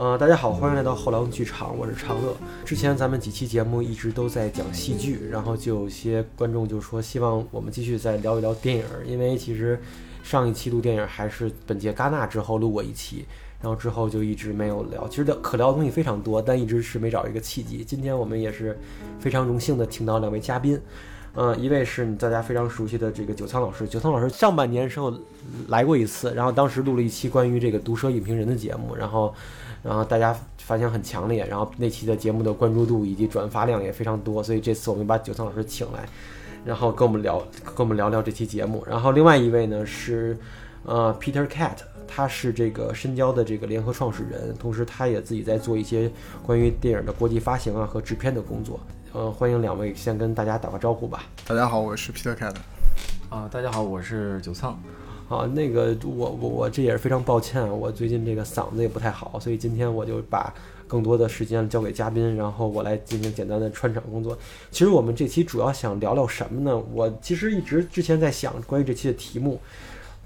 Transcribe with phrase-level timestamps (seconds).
[0.00, 2.34] 呃，大家好，欢迎来到后浪剧场，我是长乐。
[2.64, 9.78] 之前咱们几期节目一直都在讲戏剧，然后就有些观众就说希望我们继续再聊一聊电影，因为其实
[10.22, 13.26] 上一期录电影还是本届戛纳之后录过一期，
[13.60, 15.06] 然后之后就一直没有聊。
[15.06, 17.84] 其实可聊的东西非常多，但一直是没找一个契机。
[17.84, 18.78] 今天我们也是
[19.18, 20.80] 非常荣幸的请到两位嘉宾。
[21.36, 23.86] 嗯，一位是大家非常熟悉的这个九仓老师。
[23.86, 25.14] 九仓老师上半年时候
[25.68, 29.32] 来过一次，然后当时录了一期关于这个毒舌影评人的节目，然后，
[29.82, 36.04] 然后大家反响很强烈，然后那期的节目的关注度以及转发量也非常多，所以这次我们把九仓老师请来，
[36.64, 38.84] 然后跟我们聊，跟我们聊聊这期节目。
[38.88, 40.36] 然后另外一位呢是
[40.84, 41.76] 呃 Peter Cat，
[42.08, 46.10] 他是这个深交的这个联合创始人，同时他也自己在做一些
[46.44, 48.80] 关于电影的国际发行啊和制片的工作。
[49.12, 51.24] 呃，欢迎两位先跟大家打个招呼吧。
[51.44, 52.54] 大家好，我是 Peter Cat。
[53.28, 54.80] 啊，大家好，我是九仓。
[55.28, 60.54] 啊，那个我我我这也是非常抱歉，我最近这个嗓子也不太好，所以今天我就把
[60.86, 64.38] 更多的时间交给嘉宾，然后我来进行简单的串场工作。
[64.70, 66.80] 其实我们这期主要想聊聊什么呢？
[66.92, 69.60] 我其实一直之前在想关于这期的题目，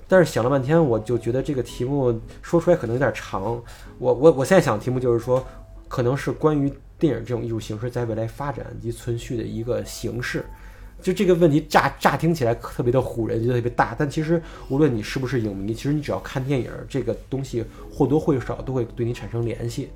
[0.07, 3.59] 但是想了半天，我就觉得这个题目说出来可能有点长。
[3.99, 5.43] 我我我现在想的题目就是说，
[5.89, 6.71] 可能是关于。
[7.05, 10.43] 电影这种艺术形式在未来发展及存续的一个形式，
[11.03, 13.95] 就这个问题乍乍听起来特别的唬人，就特别大。
[13.99, 19.91] 但其实无论你是不是影迷，其实你只要看电影，这个东西或多或少都会对你产生联系。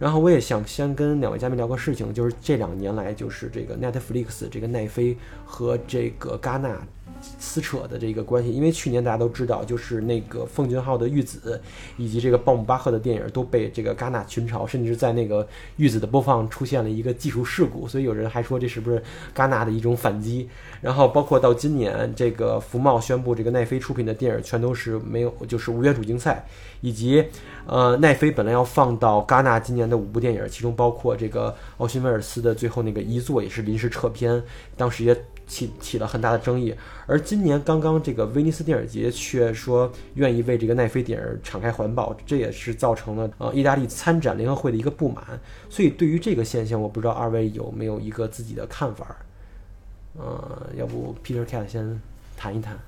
[0.00, 6.76] 然后我也想先跟两位嘉宾聊个事情，就是这两年来，就是这个 Netflix 这个奈飞和这个戛纳。
[7.38, 11.60] 撕扯的这个关系，因为去年大家都知道，就是那个奉俊昊的《玉子》，
[11.98, 15.44] 以及这个鲍姆巴赫的电影都被这个戛纳群嘲，甚至在那个
[15.76, 19.02] 《玉子》的播放出现了一个技术事故，所以有人还说这是不是
[19.34, 20.48] 戛纳的一种反击。
[20.80, 26.46] 然后包括到今年，这个福茂宣布这个奈飞出品的电影全都是没有，就是无缘主竞赛，
[26.80, 27.22] 以及
[27.70, 34.42] 呃奈飞本来要放到戛纳今年的五部电影，其中包括这个奥辛威尔斯的最后那个遗作也是临时撤片，
[34.76, 35.16] 当时也。
[35.50, 36.72] 起起了很大的争议，
[37.08, 45.24] 而今年刚刚这个威尼斯电影节却说愿意为这个奈飞电影敞开怀抱，这也是造成了呃意大利参展联合会的一个不满。
[45.68, 49.16] 所以对于这个现象，我不知道二位有没有一个自己的看法？
[50.16, 52.00] 呃，要不 Peter Cat 先
[52.36, 52.78] 谈一谈。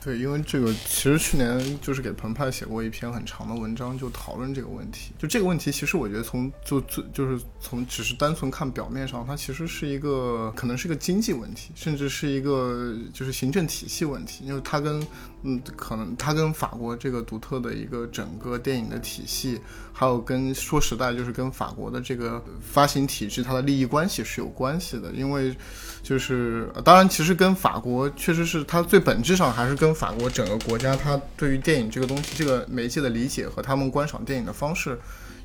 [0.00, 5.12] 对，因为这个其实去年就是给澎湃写过一篇很长的文章，就讨论这个问题。
[5.18, 14.44] 就这个问题，其实我觉得从就最就是从只是单纯看表面上，它其实是一个可能是个经济问题，甚至是一个就是行政体系问题。
[14.46, 15.04] 因为它跟
[15.42, 19.60] 嗯，可能它跟法国这个独特的一个整个电影的体系，
[19.92, 25.10] 还有跟说实在就是跟法国的这个发行体制它的利益关系是有关系的。
[25.10, 25.54] 因为
[26.02, 34.98] 就是当然，其实跟法国确实是它最本质上还是跟跟法国整个国家他对于电影这个东西这个媒介的理解和他们观赏电影的方式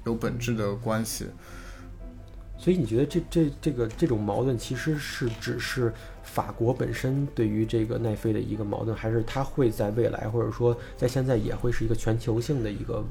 [0.06, 1.26] 有本质的关系。
[2.58, 5.94] 所以你觉得这这这个这种矛盾其实是只是？
[6.24, 13.04] 法国本身对于这个奈飞的一个矛盾，还是它会在未来，或者说在现在也会是一个全球性的一个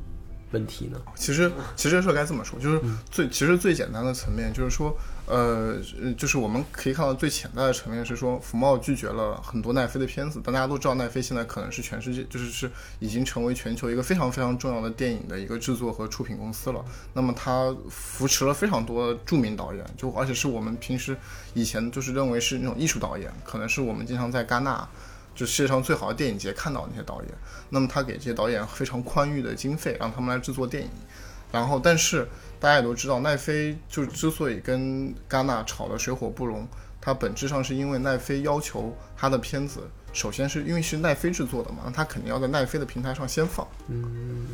[0.53, 1.01] 问题呢？
[1.17, 2.81] 其实，其实说该这么说，就是
[3.11, 4.97] 最其实最简单的层面，就是说。
[5.25, 5.79] 呃，
[6.19, 10.41] 就是我们可以看到最潜在的层面是说，福茂拒绝了很多奈飞的片子。
[10.45, 16.85] 但大家都知道，奈飞现在可能是全世界，就是是已经成为全球一个非常非常重要的电影的一个制作和出品公司了。
[17.15, 21.17] 那么，它扶持了非常多著名导演，就而且是我们平时
[21.55, 24.87] 以前就是认为是那种艺术导演，可能是我们经常在戛纳，
[25.35, 27.31] 就世界上最好的电影节看到那些导演。
[27.71, 30.91] 那么，他给这些导演非常宽裕的经费，让他们来制作电影。
[31.51, 32.29] 然后，但是。
[32.63, 36.65] 大家也都知道，奈飞就之所以跟戛纳吵得水火不容，
[37.01, 39.81] 它本质上是因为奈飞要求他的片子，
[40.13, 43.67] 首先是因为是奈飞制作的嘛，那他肯定要在奈飞的平台上先放。
[43.89, 44.47] 嗯。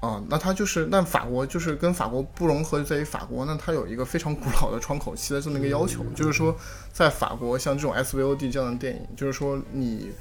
[0.00, 6.54] 啊，那它就是，但法国就是跟法国不融合，在于法国，呢它有一个非常古老的窗口期的这么一个要求，就是说，
[6.92, 10.12] 在法国像这种 SVOD 这样的电影，就是说你，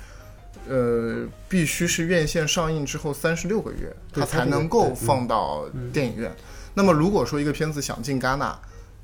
[0.68, 6.34] 呃，必须是院线上映之后三十六个月，它才能够放到电影院。
[6.74, 8.58] 那么，如果说一个片子想进戛纳，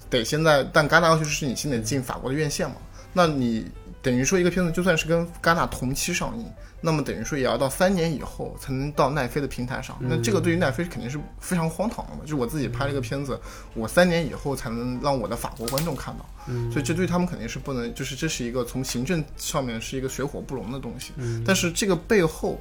[0.10, 2.76] 得现在，但戛纳要求是你先得进法国的院线嘛？
[3.14, 3.70] 那你
[4.02, 6.46] 等于说一个片子就算是跟戛纳同期上映，
[6.82, 9.96] 那么等于说也要到三年以后才能到奈飞的平台上。
[10.02, 12.20] 那这个对于奈飞肯定是非常荒唐的嘛？
[12.22, 13.40] 就是我自己拍了一个片子，
[13.74, 16.26] 我三年以后才能让我的法国观众看到，
[16.72, 21.14] 所以这对他们肯定是不能，就是这是一个从行政上面是一个水火不容的东西。
[21.46, 22.60] 但是这个背后，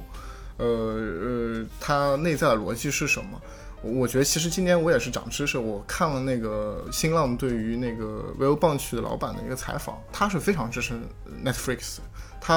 [0.57, 3.41] 呃呃，它内在的逻辑是什么？
[3.83, 10.93] 我觉得其实今年我也是长知识，我看了那个新浪对于那个 Will Bunch 的老板的一个采访，他是非常支持
[11.43, 11.97] Netflix，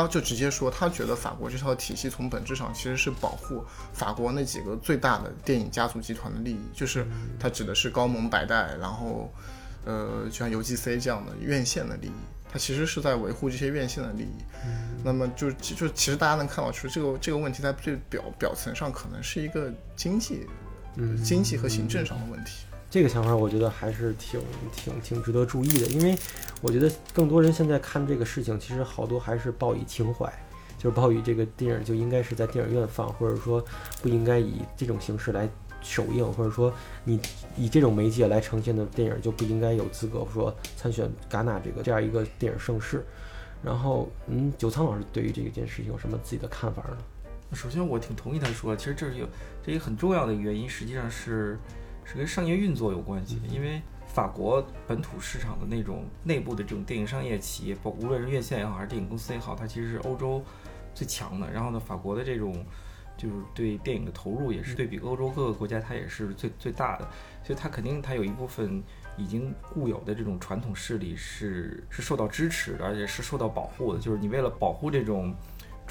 [0.02, 7.06] 他就直接说他觉得法国这套体系从本质上其实是保护法国那几个最大的电影家族集团的利益，就是
[7.38, 9.32] 他指的是高蒙、百代，然后
[9.84, 12.12] 呃就像 UGC 这样的院线的利益，
[12.52, 14.36] 他其实是在维护这些院线的利益。
[15.04, 20.46] 那么就就其实大家能看到，就是这个这个问题在最表表层上可能是一个经济。
[21.24, 24.40] 经济和行政上的问题，这个想法我觉得还是挺
[24.72, 26.16] 挺挺值得注意的，因为
[26.62, 30.32] 我觉得更多人现在看这个事情，其实好多还是抱以情怀，
[30.78, 33.60] 就是抱以这个电影就应该是在电影院放，或者说
[34.00, 35.50] 不应该以这种形式来
[35.82, 37.18] 首映，或者说你
[37.56, 43.04] 以这种媒介来呈现的电影就不应该有资格说参选戛纳这个这样一个电影盛世。
[43.60, 46.98] 然后，嗯，九仓老师对于这件事情有什么自己的看法呢？
[47.54, 49.26] 首先，我挺同意他说，其实这是有
[49.66, 51.58] 这一个很重要的原因，实际上是
[52.04, 53.40] 是跟商业运作有关系。
[53.48, 60.42] 因为法国本土市场的那种内部的这种电影商业企业，包无论是院线也好，还是电影公司也好，它其实是欧洲
[60.94, 61.50] 最强的。
[61.50, 62.64] 然后呢，法国的这种
[63.16, 67.08] 就是对电影的投入也是对比欧洲各个国家，它也是最最大的。
[67.42, 68.82] 所以它肯定它有一部分
[69.16, 73.98] 已经固有的这种传统势力是是受到支持的，而且是受到保护的。
[73.98, 75.34] 就是你为了保护这种。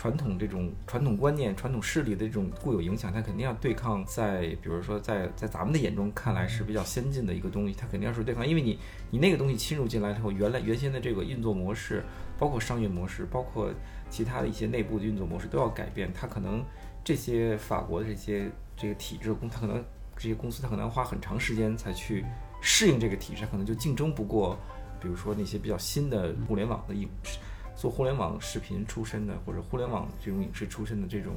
[0.04, 4.04] 传统这种传统观念、传统势力的这种固有影响，它肯定要对抗。
[4.06, 8.46] 在比如说，在在咱们的眼中看来是比较先进的一个东西，它肯定要是对抗。
[8.46, 8.78] 因为你
[9.12, 12.04] 你那个东西侵入进来之后，原来原先的这个运作模式，
[12.38, 13.72] 包括商业模式，包括
[14.10, 16.12] 其他的一些内部的运作模式都要改变。
[16.12, 16.62] 它可能
[17.02, 19.82] 这些法国的这些这个体制公，它可能
[20.18, 22.26] 这些公司它可能要花很长时间才去
[22.60, 24.60] 适应这个体制，可能就竞争不过，
[25.00, 27.40] 比如说那些比较新的互联网的影视。
[27.84, 31.34] 做互联网视频出身的，或者互联网这种影视出身的这种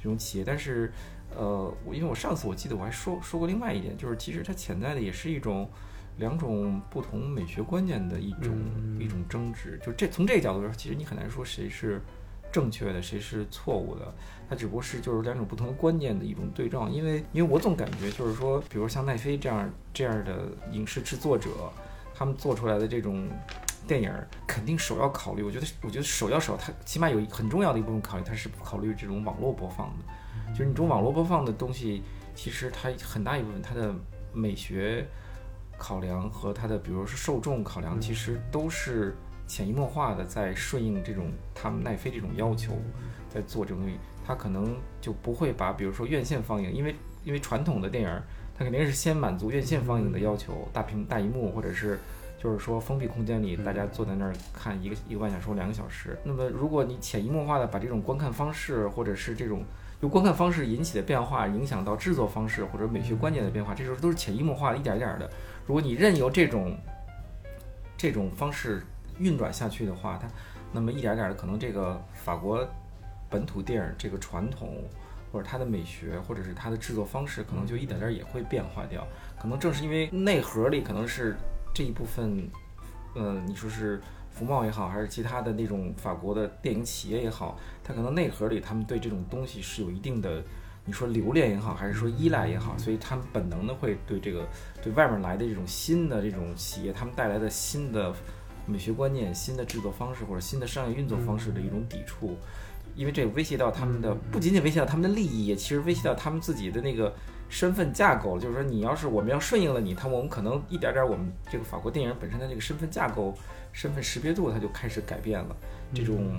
[0.00, 0.92] 这种企业，但是，
[1.36, 5.68] 呃，我因为我上次我记得我还说说过另外一点，就是其实它潜在的也是一种
[6.18, 8.56] 两种不同美学观念的一种
[9.00, 9.76] 一种争执。
[9.84, 12.00] 就这从这个角度说，其实你很难说谁是
[12.52, 14.14] 正确的，谁是错误的，
[14.48, 16.88] 它只不过是就是两种不同的观念的一种对撞。
[16.88, 21.50] 因为因为我总感觉就是说，比如像奈飞这样这样的影视制作者，
[22.14, 23.28] 他们做出来的这种。
[23.86, 24.12] 电影
[24.46, 30.52] 肯定首要考虑，我觉得，我觉得首要首要，它起码有一很重要的一部分考虑，它是不考虑这种网络播放的。
[30.52, 32.02] 就是你这种网络播放的东西，
[32.34, 33.94] 其实它很大一部分它的
[34.32, 35.06] 美学
[35.76, 39.16] 考量和它的，比如说受众考量，其实都是
[39.46, 42.72] 潜移默化的在顺应这种他们奈飞这种要求，
[43.28, 43.98] 在做这种东西。
[44.26, 48.22] 它可能就不会把，比如说院线放映，因为因为传统的电影，
[48.56, 51.98] 它肯定是先满足院线放映的要求，大屏大荧幕或者是。
[52.44, 56.14] 就是说，封闭空间里，大家坐在那儿看一个一个半小时或两个小时。
[56.22, 59.64] 那么，如果你潜移默化的把这种观看方式，或者是这种
[60.02, 65.26] 由观看方式引起的变化，影响到制作方式或者美学观念的变化，这时候都是潜移默化的一点点的。
[65.66, 66.76] 如果你任由这种
[67.96, 68.82] 这种方式
[69.18, 70.28] 运转下去的话，它
[70.70, 72.62] 那么一点点的，可能这个法国
[73.30, 74.84] 本土电影这个传统，
[75.32, 79.06] 或者它的美学，或者是它的制作方式，可能就一点点也会变化掉。
[79.40, 81.34] 可能正是因为内核里可能是。
[81.74, 82.48] 这一部分，
[83.16, 84.00] 嗯，你说是
[84.30, 90.40] 福茂也好，还是其他的那种法国的电影企业也好，它可能内核里他们对这种东西是有一定的，
[90.84, 94.46] 你说留恋也好，还是说依赖也好，所以他们本能的会对这个
[94.80, 98.14] 对外面来的这种新的这种企业，他们带来的新的
[98.66, 102.36] 美学观念、新的制作方式或者新的商业运作方式的一种抵触，
[102.94, 107.12] 因为这威胁到他们的，不仅仅威胁到他们的利益，也其实威胁到他们自己的那个。
[107.54, 113.32] 身份架构，就是说，你要是我们要顺应了你，他我们可能一点点，我们这个法国电影本身的这个身份架构、
[113.70, 115.54] 身份识别度，它就开始改变了。
[115.94, 116.36] 这种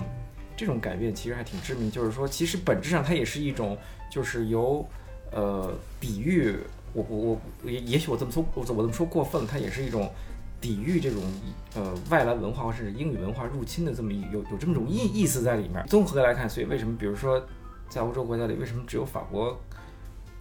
[0.54, 3.78] 这种改变其实还挺致命，就是说，其实本质上它也是一种，
[4.10, 4.86] 就是由
[5.32, 6.54] 呃抵御
[6.92, 10.12] 我我我也也许我这么说，我我这么说过分了，它也是一种
[10.60, 11.22] 抵御这种
[11.74, 15.82] 呃外来文化或者是英语文化入侵的这么一有有这么种意意思在里面。
[15.86, 17.42] 综合来看，所以为什么比如说
[17.88, 19.58] 在欧洲国家里，为什么只有法国？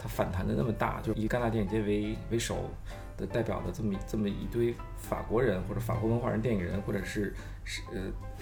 [0.08, 2.70] 反弹的那么大，就以戛纳电影节为为首
[3.18, 7.34] 的代表的这么这么一堆法国人或者法国文化人、电影人，或者是
[7.64, 8.02] 是呃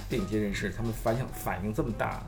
[0.10, 2.26] 电影界人士，他们反响反应这么大，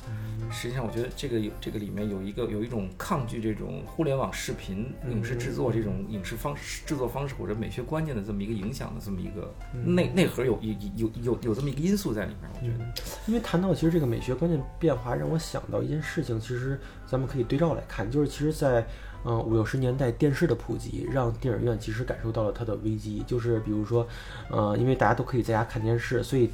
[0.51, 12.85] 实际上我觉得这个有这个里面有一个有一种抗拒这种互联网视频影视制作这种影视方式制作方式或者美学观念的这么一个影响的这么一个内内核有有有有有这么一个因素在里面，我觉得。
[13.25, 18.85] 因为谈到其实这个美学观念变化，让我想到一件事情，其实咱们可以对照来看，就是其实，在
[19.25, 23.23] 嗯，五六十年代电视的普及，让电影院其实感受到了它的危机。
[23.25, 24.07] 就是比如说，
[24.51, 26.49] 呃，因为大家都可以在家看电视，所以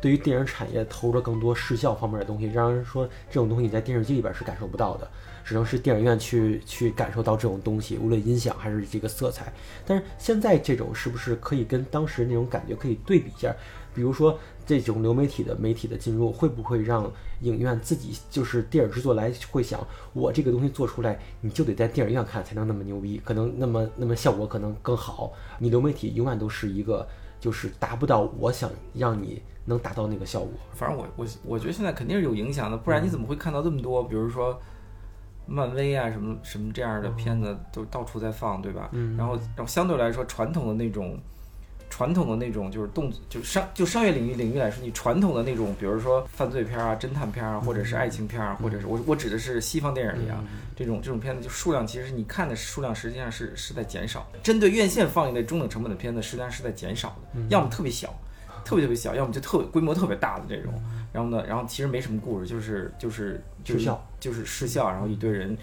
[0.00, 5.08] 对于电影产业投入了更多视效方面的东西，让人说这种东西你在电视机里边是感受不到的，
[5.44, 9.52] 只能是电影院去去感受到这种东西，无论音响还是这个色彩。
[9.86, 13.54] 但是现在这种是不是可以跟当时那种感觉可以对比一下？
[13.94, 17.08] 比如说这种流媒体的媒体的进入，会不会让
[17.42, 19.80] 影院自己就是电影制作来会想，
[20.12, 25.32] 我这个东西做出来，你就得在电影院看才能那么牛逼，可能那么那么效果可能更好。
[25.60, 27.06] 你流媒体永远都是一个
[27.38, 30.50] 就是达不到我想让你能达到那个效果。
[30.72, 34.60] 反正我我我觉得现在肯定是有影响的，不然你怎么会看到这么多，比如说
[35.46, 38.88] 漫威啊什么什么这样的片子都到处在放，对吧？
[38.90, 41.16] 嗯然后然后相对来说传统的那种。
[41.88, 50.42] 传统的那种就是动就商就商业领域领域来说，你传统的那种，比如说犯罪片啊、侦探片啊，或者是爱情片啊，或者是我我指的是西方电影里啊，
[50.76, 54.28] 这种这种片子就数量其实你看的数量实际上是是在减少。
[54.42, 58.14] 针对院线放映的中等成本的片子，实际上是在减少的，要么特别小，
[58.64, 60.74] 特别特别小，要么就特别规模特别大的这种。
[61.12, 63.90] 然后呢，然后其实没什么故事，就是就是就是
[64.20, 65.56] 就是失效，然后一堆人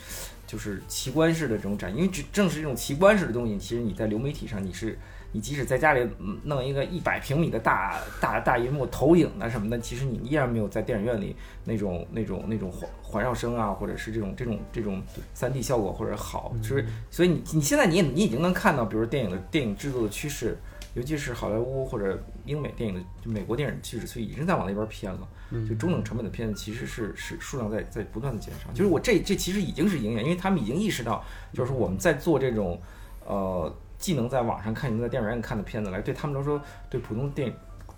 [0.48, 4.98] 就是奇观式的这种展，因为只正是这种奇观式的东西，其实你在流媒体上你是。
[5.34, 11.36] 你即使在家里嗯弄一个一百平米的大大大银幕投影啊什么的，其实你依然没有在电影院里
[11.66, 15.02] 那种那种那种环环绕声啊，或者是这种这种这种
[15.34, 20.56] 三 D 效果或者好，就是所以你你现在你也你已经能看到，比如电影的电影制作的趋势，
[20.94, 25.28] 尤其是好莱坞或者英美电影的就美国电影趋势，所以已经在往那边偏了。
[25.68, 28.72] 就中等成本的片子其实是是数量在在不断的减少。
[28.72, 31.24] 就是我这这其实已经是影响，因为他们已经意识到，
[31.54, 32.80] 就是我们在做这种
[33.25, 33.75] 呃。
[34.03, 37.53] 既能在网上看，能在电影院看的片子来，对他们来说，对普通电影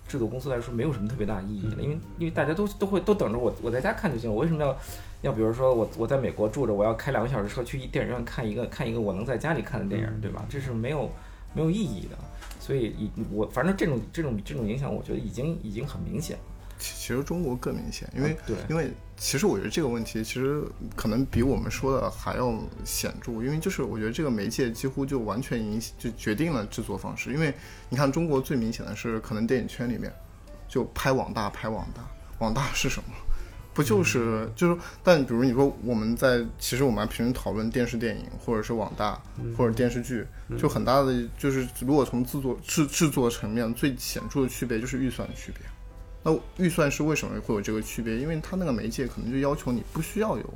[0.06, 4.78] 制作公司来说，没有什么特别大意义了，因为因为大家都都会都等着我我在家看就行了，我为什么要
[5.22, 10.46] 要比如说我我在美国住着，我要开两个小时车去电影院看一个看一个我能在家里看的电影，对吧？
[10.48, 11.10] 这是没有
[11.52, 12.16] 没有意义的，
[12.60, 16.42] 所以以我反正这种这种这种影响，我觉得已经已经很明显了。
[16.78, 20.62] 其其实中国更明显，因为、对因为其实我觉得这个问题其实
[20.94, 22.54] 可能比我们说的还要
[22.84, 27.54] 显著，因为就是我觉得这个媒介几乎就完全影就决定了制作方式，因为
[27.88, 30.12] 你看中国最明显的是可能电影圈里面
[30.68, 32.06] 就拍网大拍网大，
[32.40, 33.08] 网大是什么？
[33.72, 39.20] 不就是就是，但比如你说我们在其实我们平时讨论电视电影或者是网大
[39.54, 40.26] 或者电视剧，
[40.58, 45.60] 就很大的就是如果从制作制制作层面最显著的区别就是预算的区别。
[46.26, 48.18] 那预算是为什么会有这个区别？
[48.18, 50.54] 因为它那个媒介可能就要求你不需要有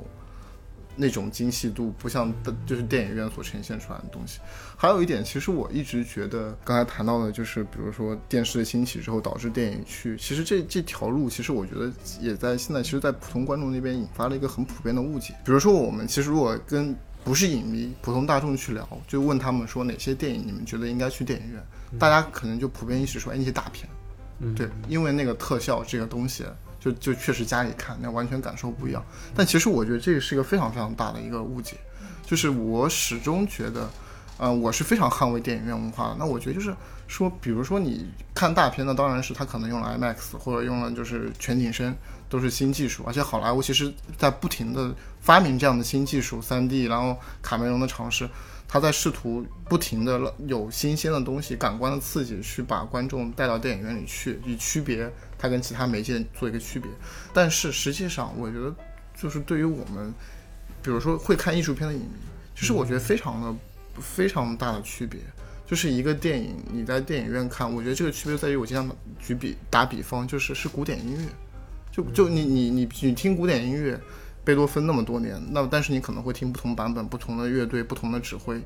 [0.97, 4.39] 那种精细度，不像的就是电影院所呈现出来的东西。
[4.75, 15.33] 还有一点，其实我一直觉得，刚才谈到的就是，比如说电视的兴起之后导致电影去，其实这这条路，其实我觉得也在现在，其实，在普通观众那边引发了一个很普遍的误解。
[15.45, 21.63] 比如说，我们其实如果跟不是影迷、普通大众去聊，就问他们说哪些电影你们觉得应该去电影院，
[21.97, 23.87] 大家可能就普遍意识说，哎，那些大片。
[24.55, 26.43] 对，因为那个特效这个东西，
[26.79, 29.03] 就就确实家里看那完全感受不一样。
[29.35, 31.77] 但其实我觉得这个是一个非常非常大的一个误解，
[32.25, 33.89] 就是我始终觉得，
[34.37, 36.15] 呃，我是非常捍卫电影院文化的。
[36.17, 36.75] 那我觉得就是
[37.07, 41.95] 说，比如说你看大片，那当然是它可能用了 IMAX 或者用了就是全景声，
[42.27, 43.03] 都是新技术。
[43.05, 48.27] 而且好莱坞其实在不停的发明这样的新技术，3D，然后卡梅隆的尝试。
[48.73, 56.89] 他在试图不停的有新鲜的东西、感官的刺激，去把观众带到电影院里去，以区别它跟其他媒介做一个区别。
[57.33, 58.73] 但是实际上，我觉得
[59.13, 60.13] 就是对于我们，
[60.81, 62.07] 比如说会看艺术片的影迷，
[62.55, 63.53] 其实我觉得非常的
[63.99, 65.19] 非常大的区别。
[65.67, 71.27] 就是一个电影你在电影院看，我觉得这个区别在于，我经常举比打比方，就是是古典音乐，
[71.91, 73.99] 就就你你你你听古典音乐。
[74.43, 78.61] 贝多芬那么多年，那但是你可能会听不同版本、不同的乐队、不同的指挥。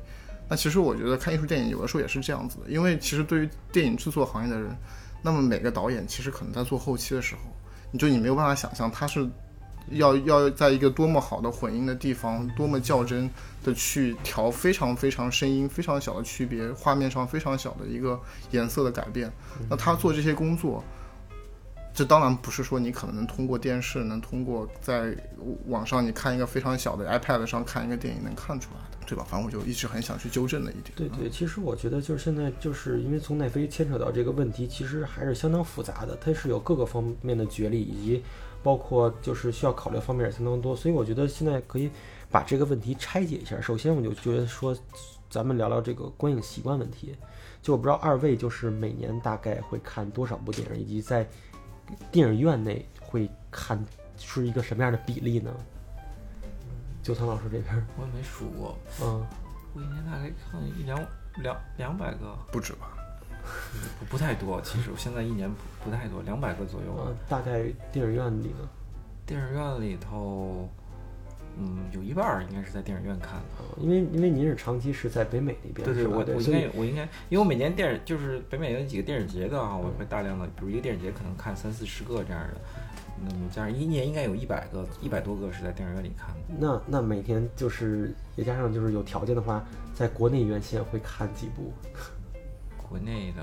[0.48, 4.74] 那其实我觉得看艺术电影有的时候也是这样子的，因为其实对于电影制作行业的人，
[5.22, 7.40] 那么每个导演其实可能在做后期的时候，
[7.90, 9.28] 你就你没有办法想象他是
[9.90, 13.28] 要要在一个多么好的混音的地方，多么较真
[13.62, 18.18] 的去调非常非常声音非常小的区别，画面上非常小的一个
[18.52, 19.30] 颜色的改变。
[19.68, 20.82] 那他做这些工作。
[21.96, 25.16] 这当然不是说你可能能通过电视，能通过在
[25.68, 29.24] 网上你看一个非常小的 iPad 上看一个电影能看出来的，对吧？
[29.26, 30.92] 反正我就一直很想去纠正的一点。
[30.94, 38.22] 对对，其实我觉得就是现在就是因为从奈飞牵扯到这个问题，其实还是相当复杂的，它是有各个方面的角力，以及
[38.62, 40.76] 包括就是需要考虑方面也相当多。
[40.76, 41.90] 所以我觉得现在可以
[42.30, 43.58] 把这个问题拆解一下。
[43.58, 44.76] 首先，我就觉得说，
[45.30, 47.16] 咱们聊聊这个观影习惯问题。
[47.62, 51.26] 就我不知道二位就是每年大概会看多少部电影，以及在
[52.10, 53.82] 电影院内会看
[54.18, 55.52] 是一个什么样的比例呢？
[57.02, 59.24] 九仓老师这边，我也没数过，嗯，
[59.74, 60.98] 我一年大概看一两
[61.36, 62.92] 两两百个，不止吧？
[64.00, 66.96] 不不太多，其实我现在一年不不太多，两百个左右。
[67.06, 67.62] 嗯，大概
[67.92, 68.68] 电影院里呢？
[69.24, 70.68] 电影院里头，
[71.58, 73.44] 嗯，有一半儿应该是在电影院看的。
[73.58, 82.60] 呃因为因为您是长期是在北美那边，对对，我我应该我应该，因为我每年电影就是北美有几个电影节的啊，我会大量的，比如一个电影节可能看三四十个这样的，
[83.22, 86.56] 那么加上一年应该有一百个一百多个是在电影院里看的。
[86.58, 91.72] 那那每天就是也加上就是有条件的话，在国内院线会看几部，
[92.88, 93.42] 国内的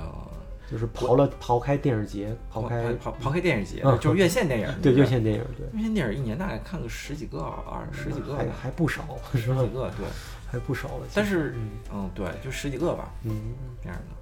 [0.73, 9.67] 就是刨了刨开电影节，刨开刨刨开电影节嗯，就是院线电影， 对院线电影，对，院线电影一年大概看个十几个二十几个还，还不少，十几？
[9.67, 10.07] 个对，
[10.47, 11.05] 还不少了。
[11.13, 13.53] 但是嗯嗯对，就十几个吧嗯
[13.83, 14.15] 这样的。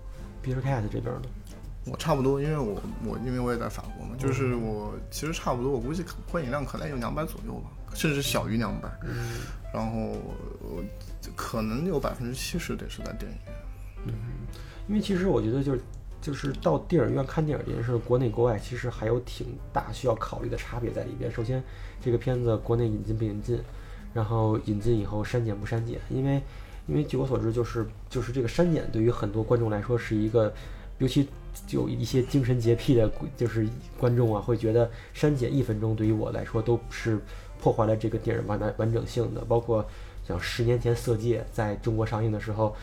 [0.43, 1.22] ，Beer Cat 这边呢？
[1.86, 8.89] 我差不多，因为我我因为我也在法国嘛，就是我其实差不多，我估计可观影量可能有两百左右吧，甚至小于两百。
[9.74, 10.00] 然后
[10.60, 10.84] 我
[11.34, 13.55] 可能有百分之七十得是在电影院。
[14.08, 14.13] 嗯
[14.89, 15.79] 因为其实我觉得就是
[16.21, 21.31] 就是到电影院看电影这件事，国内国外其实还有挺大需要考虑的差别在里边。
[21.31, 21.61] 首先，
[21.99, 23.59] 这个片子国内引进不引进，
[24.13, 26.41] 然后引进以后删减不删减，因为
[26.87, 30.53] 因为据我所知，就是就是这个删减对于很多观众来说是一个，
[30.99, 31.27] 尤其
[31.69, 37.19] 有一些精神洁癖的，就是观众啊，会觉得删减一分钟对于我来说都是
[37.59, 39.41] 破坏了这个电影完完完整性的。
[39.45, 39.85] 包括
[40.27, 42.75] 像十年前《色戒》在中国上映的时候，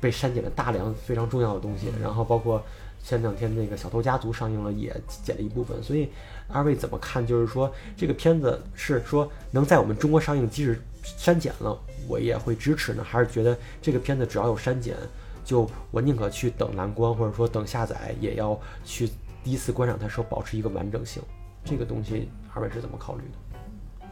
[0.00, 2.62] 被删减了大量非常重要的东西，然后包括
[3.02, 5.82] 前两天那个《小偷家族》上映了，也剪了一部分。
[5.82, 6.08] 所以
[6.48, 7.26] 二位怎么看？
[7.26, 13.02] 就是说这个片子是说能在我们中国上映，即使删减了，我也会支持呢？
[13.02, 14.96] 还是觉得这个片子只要有删减，
[15.44, 19.08] 就我宁可去等蓝光，或者说等下载，也要去
[19.42, 21.22] 第一次观赏它时候保持一个完整性？
[21.64, 24.06] 这个东西二位是怎么考虑的？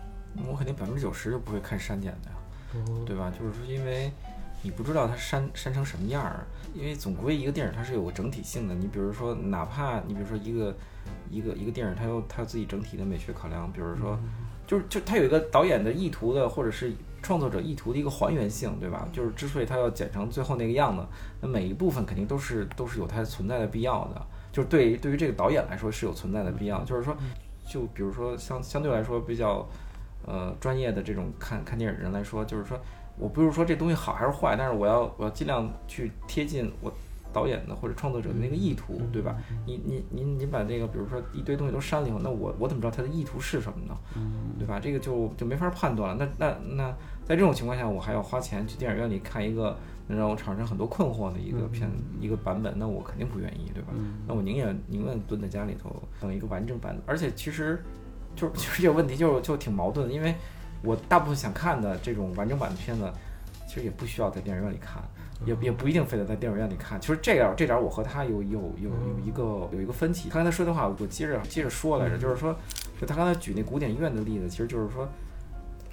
[0.48, 2.36] 我肯定百分之九十就不会看删减的呀，
[2.86, 3.32] 哦对吧？
[3.36, 4.12] 就是说，因为
[4.62, 8.74] 你不知道它删删成什么样儿，因为总归一个电影它是有个整体性的。
[8.74, 10.74] 你比如说，哪怕你比如说一个
[11.30, 14.18] 一个一个电影，它有它有自己整体的美学考量，比如说，
[14.66, 19.08] 就是就它有一个导演的意图的，或者是创作者意图的一个还原性，对吧？
[19.12, 21.04] 就是之所以它要剪成最后那个样子，
[21.40, 24.26] 那每一部分肯定都是都是有它存在的必要的。
[24.52, 27.16] 就是对于对于这个导演来说是有存在的必要，就是说，
[27.66, 29.66] 就比如说相相对来说比较
[30.26, 32.78] 呃专业的这种看看电影人来说，就是说
[33.20, 36.92] 我不是说这东西好还是坏，但是我要我要尽量去贴近我
[37.32, 39.36] 导演的或者创作者的那个意图，对吧？
[39.64, 43.96] 你你你你把这个比如说一堆东西都删了以后，那我我怎么知道他的意图是什么呢？
[44.58, 44.80] 对吧？
[44.80, 46.26] 这个就就没法判断了。
[46.38, 46.90] 那那那
[47.24, 49.76] 在这种情况下，我还要花钱去电影院里看一个
[50.08, 51.88] 能让我产生很多困惑的一个片、
[52.20, 53.92] 一个版本，那我肯定不愿意，对吧？
[54.26, 57.02] 那我宁愿宁愿蹲在家里头等一个完整版本。
[57.06, 57.80] 而且其实
[58.34, 60.34] 就是就是这个问题就就挺矛盾的，因为
[60.82, 63.10] 我大部分想看的这种完整版的片子，
[63.66, 65.02] 其实也不需要在电影院里看。
[65.46, 70.28] 也也不一定非得在电影院里看，其实这点这点儿我和他有有有有一个有一个分歧。
[70.28, 72.54] 他刚才说的话，我接着接着说来着，就是说，
[73.00, 75.08] 就他刚才举那古典音乐的例子，其实就是说，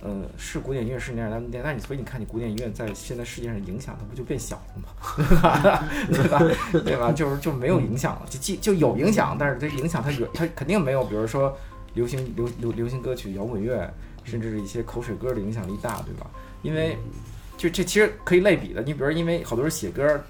[0.02, 5.88] 呃，是古典音乐是那样，但但是你所以你看，你古典音乐在现在世界上影响，它不就变小了吗？
[6.12, 6.44] 对吧？
[6.84, 7.14] 对吧？
[7.14, 11.58] 就是就没有影响了，就就就有影响，但是这影响它有它肯定没有，比如说
[11.94, 13.90] 流行流流流行歌曲、摇滚乐，
[14.28, 16.30] 甚至是一些口水歌的影响力大，对吧？
[16.62, 16.98] 因为
[17.58, 20.22] 就这其实可以类比的，你比如因为好多人写歌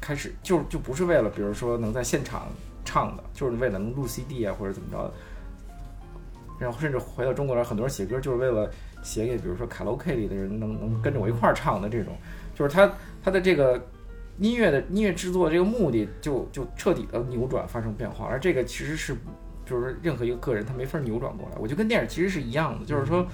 [0.00, 2.48] 开始就就不是为了，比如说能在现场
[2.84, 5.14] 唱的，就是为了能录 CD 啊或者怎么着的。
[6.58, 8.68] 然后甚至回到中国来，很多人写歌就是为了
[9.02, 12.16] 写给比如说卡拉 OK 里的人能能跟着我一块儿唱的这种，
[12.54, 13.80] 就是他他的这个
[14.38, 19.16] 音乐的音乐制作这个目的就就彻底的扭转发生变化，而这个其实是
[19.68, 21.56] 就是任何一个个人他没法扭转过来。
[21.58, 23.26] 我就跟电影其实是一样的，就是说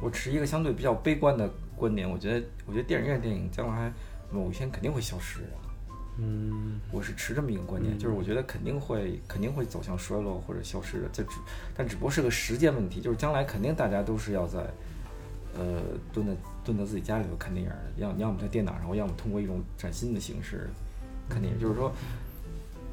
[0.00, 3.92] 我持一个相对比较悲观的观点，我觉得我觉得电影院电影将来
[4.30, 5.46] 某一天肯定会消失的。
[6.16, 11.40] 嗯我是持这么一个观点，就是我觉得肯定会肯定会走向衰落或者消失的，这只
[11.76, 14.60] 但只不过是个时间问题，就是将来肯定大家都是要在
[15.58, 16.32] 呃蹲在
[16.64, 20.70] 蹲在自己家里头看电影的，要要么在电脑上，要么通过一种崭新的形式
[21.28, 21.92] 看电影，就是说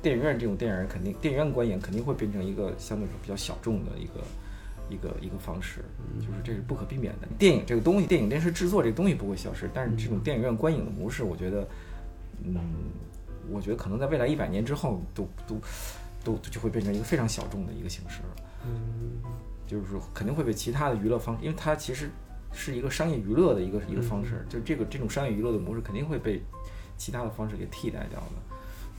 [0.01, 4.13] 电影院这种电影肯定电影院观影肯定会变成一个相对来说比较小众的一个。
[4.89, 5.85] 一个一个方式，
[6.19, 7.27] 就是这是不可避免的。
[7.39, 11.65] 电影这个东西，电影电视制作这个东西不会消失，但是这种电影院观影的模式，我觉得，
[12.43, 12.59] 嗯，
[13.49, 15.55] 我觉得可能在未来一百年之后都都
[16.25, 18.43] 都就会变成一个非常小众的一个形式了。
[18.65, 19.21] 嗯
[19.65, 22.09] 就是说肯定会被其他的娱乐方，因为它其实
[22.51, 26.41] 是一个商业娱乐的一个一个方式，就这个这种商业娱乐的模式肯定会被
[26.97, 28.50] 其他的方式给替代掉的。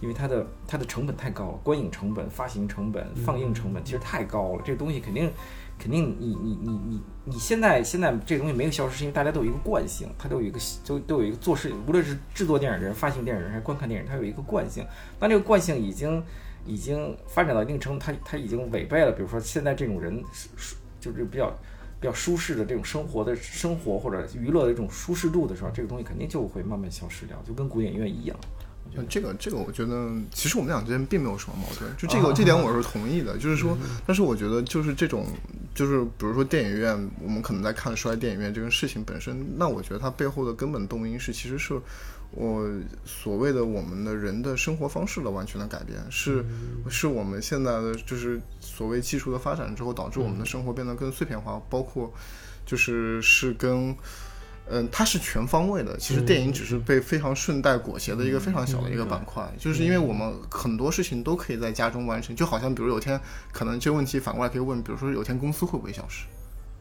[0.03, 4.63] 因为它的它的成本太高了，观影成本、发行成本、放映成本其实太高了。
[4.65, 5.33] 这东西肯定
[5.79, 14.85] 肯定你你你你你现在现在这东西没有消失，是因为大家都有一个惯性，它都有一个都都有一个做事，无论是制作电影的人、发行电影的人还是观看电影，它有一个惯性。
[15.21, 16.23] 当这个惯性已经
[16.67, 21.49] 已经发展到一定程度，它它已经违背了，比如说现在这种人舒就是比较
[22.01, 28.37] 比较舒适的这种生活的生活或者娱乐的这种舒适度的时候，这个东西肯定就会慢慢消失掉，就跟古典音乐一样。
[28.95, 33.39] 嗯，这个这个，我觉得其实我们俩之间并没有什么矛盾，就这个这点我是同意的。
[33.39, 35.27] 就是说，但是我觉得就是这种，
[35.75, 41.81] 就是比如说电影院，我们可能在看衰电影院这个事情本身，那我觉得它背后的根本动因是，其实是
[42.33, 42.69] 我
[43.07, 46.45] 所谓的我们的人的生活方式的完全的改变，是
[46.91, 52.13] 是我们现在的就是所谓技术的发展之后，导致我们的生活变得更碎片化，包括
[52.67, 53.97] 就是是跟。
[54.71, 55.97] 嗯，它是全方位的。
[55.99, 62.35] 其实电影只是被非常顺带裹挟的一个非常小的一个板块，就是因为我们很多事情都可以在家中完成。
[62.35, 63.21] 就好像比如有天
[63.53, 66.25] 可能这个问题反过来可以问，比如说有天公司会不会消失？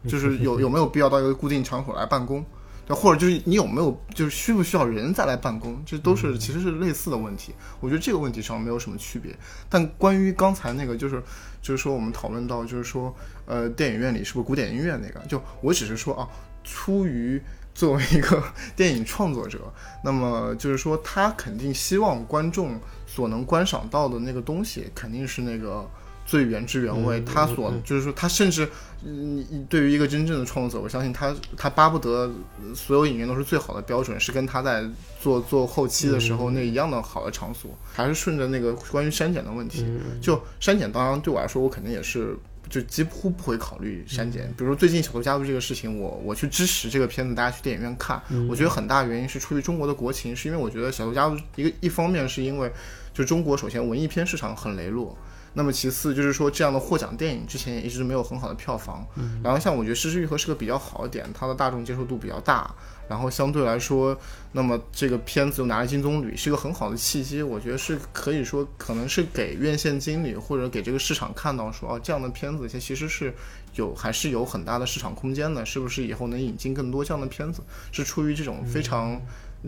[0.07, 2.45] 就是有有没有必要到一个固定场所来办公？
[2.87, 5.81] 对，或者就是你有没有就是需不需要人再来办公？
[5.85, 7.53] 这都是其实是类似的问题。
[7.79, 9.35] 我觉得这个问题上没有什么区别。
[9.69, 11.21] 但关于刚才那个，就是
[11.61, 13.13] 就是说我们讨论到就是说
[13.45, 15.19] 呃电影院里是不是古典音乐那个？
[15.27, 16.29] 就我只是说啊，
[16.63, 17.41] 出于。
[17.73, 18.43] 作为一个
[18.75, 19.59] 电影创作者，
[20.03, 25.89] 那么就是说，他肯定希望观众所能观赏到的那个东西，肯定是那个
[26.25, 27.21] 最原汁原味。
[27.21, 28.69] 他所就是说，他甚至，
[29.03, 32.29] 嗯，对于一个真正的创作者，我相信他，他巴不得
[32.75, 34.83] 所有影院都是最好的标准，是跟他在
[35.19, 37.71] 做做后期的时候那一样的好的场所。
[37.93, 39.85] 还是顺着那个关于删减的问题，
[40.21, 42.37] 就删减，当然对我来说，我肯定也是。
[42.71, 44.47] 就几乎不会考虑删减。
[44.57, 48.19] 比如说最近小偷家族这个事情，我我去支持这个片子，大家去电影院看。
[48.49, 52.71] 我觉得很大原因是出于中国的国情，是因为我觉得小偷家族一个一方面是因为
[53.13, 55.15] 就中国首先文艺片市场很羸弱。
[55.53, 59.05] 那么其次就是说，这样的获奖电影之前也一直没有很好的票房。
[59.43, 62.73] 然后像我觉得《失之愈合》是个比较好的点，它的大众接受度比较大。
[63.09, 64.17] 然后相对来说，
[64.53, 67.43] 那么这个片子又拿了金棕榈，是一个很好的契机。
[67.43, 73.33] 我觉得是可以说，可能是给院线经理或者给这个市场看到说，哦，这样的片子其实是
[73.75, 75.65] 有还是有很大的市场空间的。
[75.65, 77.61] 是不是以后能引进更多这样的片子？
[77.91, 79.21] 是出于这种非常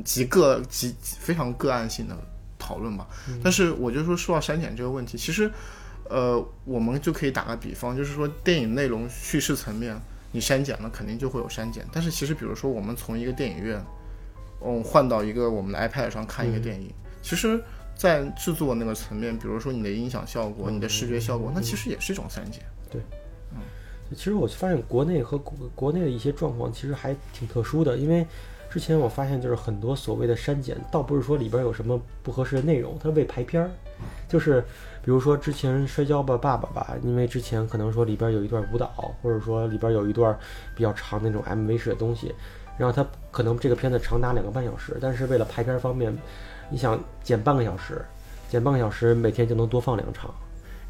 [0.05, 2.17] 极个极非常个案性的。
[2.63, 3.05] 讨论吧，
[3.43, 5.51] 但是我就说说到删减这个问题，其实，
[6.09, 9.99] 呃，我们就可以打个比方，就是说电影内容叙事层面，
[10.31, 11.85] 你删减了肯定就会有删减。
[11.91, 13.83] 但是其实，比如说我们从一个电影院，
[14.65, 16.89] 嗯，换到一个我们的 iPad 上看一个电影，
[17.21, 17.61] 其实，
[17.97, 22.63] 在制作那个层面，比如说你的音响效果、你的视觉效果，那其实也是一种删减。
[22.89, 23.01] 对，
[23.51, 23.59] 嗯，
[24.15, 28.25] 其实我发现国内和国国内的一些状况其实还挺特殊的，因为。
[28.73, 33.69] 之前我发现，就是很多所谓的删减，倒不是说里边有什么不合适的内容，它是为排片儿。
[34.27, 34.61] 就是
[35.03, 40.35] 比如说之前《摔跤吧，爸爸》吧，因为之前可能说里边有一段舞蹈，或者说里边有一段
[40.75, 42.33] 比较长那种 MV 式的东西，
[42.75, 46.11] 然后它可能这个片子长达两个半小时，但是为了排片方面，
[46.71, 48.03] 你想减半个小时，
[48.49, 50.33] 减半个小时，每天就能多放两场。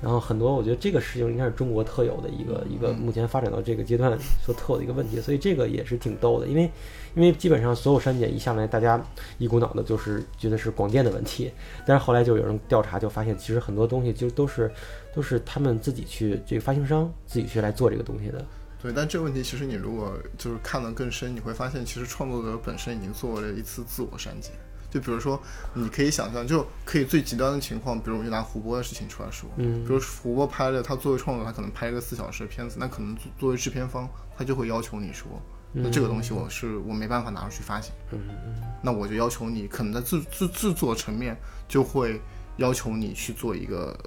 [0.04, 6.70] 然后很多，我觉得这个事情应该是中国特有的一个一个目前发展到这个阶段所特有的一个问题，所以这个也是挺逗的，因为
[7.16, 9.02] 因为基本上所有删减一下来，大家
[9.38, 11.50] 一股脑的就是觉得是广电的问题，
[11.88, 14.70] 但是后来就有人调查，就发现其实很多东西就都是
[15.16, 18.46] 都是他们自己去这个发行商自己去来做这个东西的。
[18.82, 24.52] 对，但这个问题其实你如果就是看得更深，你会发现其实创作者本身已经做了一次自我删减。
[24.93, 25.41] 就比如说，
[25.73, 35.27] 你可以想象，就可以最极端的情况，比如我就拿胡波的事情出来说，嗯，比如胡波拍的，他作为创作，他可能拍一个四小时的片子，那可能作为制片方，他就会要求你说，
[35.71, 41.36] 那这个东西我是我没办法拿出去发行，嗯嗯，那我就要求你，可能在制制制作层面
[41.67, 42.21] 就会
[42.58, 43.97] 要求你去做一个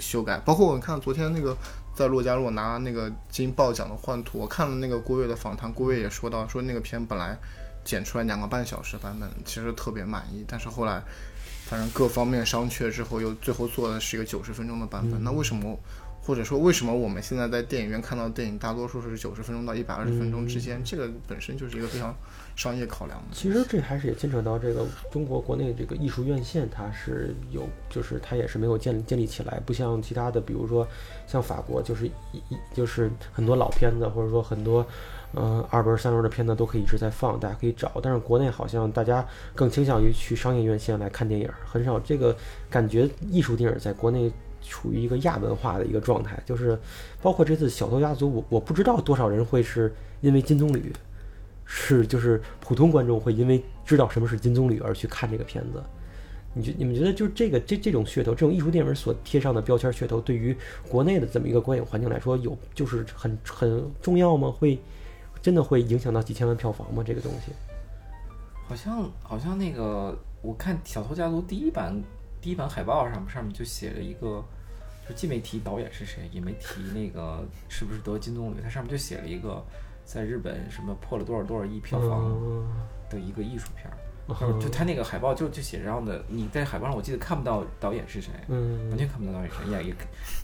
[0.00, 1.56] 修改，包括我看昨天那个
[1.94, 7.38] 在洛迦洛拿那个金豹奖的幻图，我看了那个郭跃的访谈，郭跃也说到，说那个片本来。
[7.84, 11.02] 剪出来两个半小时版本，其实特别满意，但是后来，
[11.66, 15.22] 反正各方面商榷之后，又最后做的是一个九十分钟的版本。
[15.22, 15.78] 那为什么，
[16.22, 20.82] 或者说为什么我们现在在电影院看到的电影，大多数是九十分钟到一百二十分钟之间？
[20.82, 22.14] 这个本身就是一个非常
[22.56, 23.36] 商业考量的。
[23.36, 30.88] 其实这还是也牵扯到这个中国国内这个艺术院线，它是有，就是它也是没有建建立起来，不像其他的，比如说
[31.26, 32.12] 像法国，就是一
[32.72, 34.86] 就是很多老片子，或者说很多。
[35.36, 37.92] 嗯，二轮、三轮的片子都可以一直在放，大家可以找。
[38.02, 42.36] 但是国内好像大家更倾向于去商业院线来看电影，很少这个
[42.70, 43.08] 感觉。
[43.30, 44.30] 艺术电影在国内
[44.62, 46.78] 处于一个亚文化的一个状态，就是
[47.20, 50.80] 包括这次《小偷家族》，我我不知道多少人会是因为金棕榈，
[51.64, 55.82] 是就是普通观众会因为知道什么是金棕榈而去看这个片子。
[56.56, 60.56] 你觉你们觉得就是这个这这种噱头，这种艺术电影所贴上的标签噱头，对于
[60.88, 64.54] 国内的这么一个观影环境来说，有就是很很重要吗？
[64.56, 64.78] 会
[65.44, 67.04] 真的会影响到几千万票房吗？
[67.06, 67.52] 这个东西？
[68.66, 72.02] 好像好像那个，我看《小偷家族》第一版
[72.40, 74.42] 第一版海报上上面就写了一个，
[75.06, 79.62] 就既没提导演是谁，也没提那个是不是得金棕榈，它上面就写了一个
[80.02, 82.66] 在日本什么破了多少多少亿票房嗯
[83.10, 83.98] 的一个艺术片儿。
[84.26, 88.88] 嗯就他那个海报就就写这样的，你在海报上我记得看不到导演是谁，嗯。
[88.88, 89.94] 完全看不到导演是谁，也也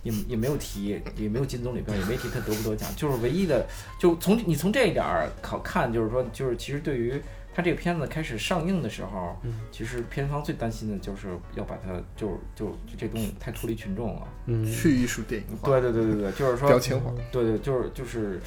[0.03, 3.67] 也也没有提，也没有金棕榈票，也没提他得不得奖，就是唯一的，
[3.99, 7.21] 就从你从这一点儿考看，就是说，就是其实对于
[7.55, 9.61] 他这个片子开始上映的时候，嗯。
[9.73, 14.71] 其实片方最担心的就是要把它就就就这东西太脱离群众了，嗯。
[14.71, 17.11] 去艺术电影化，对对对对对，就是说标签化。
[17.33, 18.41] 对对，就是就是，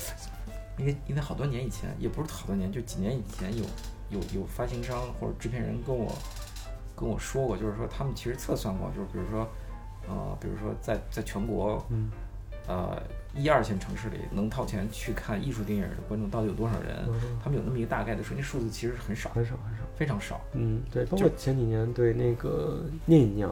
[0.78, 3.64] 因为因为好多年以前，也不是好多年，就几年以前有
[4.14, 6.12] 有有发行商或者制片人跟我
[6.96, 9.48] 跟我说过，就是说他们其实测算过，就是比如说
[10.08, 12.10] 呃，比如说在在全国嗯
[12.68, 13.02] 呃
[13.36, 19.84] 一二线城市里能掏钱去看艺术电影的观众到底有多少人，嗯他们有那么一个大概的数，那数字其实很少，很少很少。
[19.96, 20.40] 非常少。
[20.54, 23.50] 嗯，对，包括前几年对那个《聂隐娘》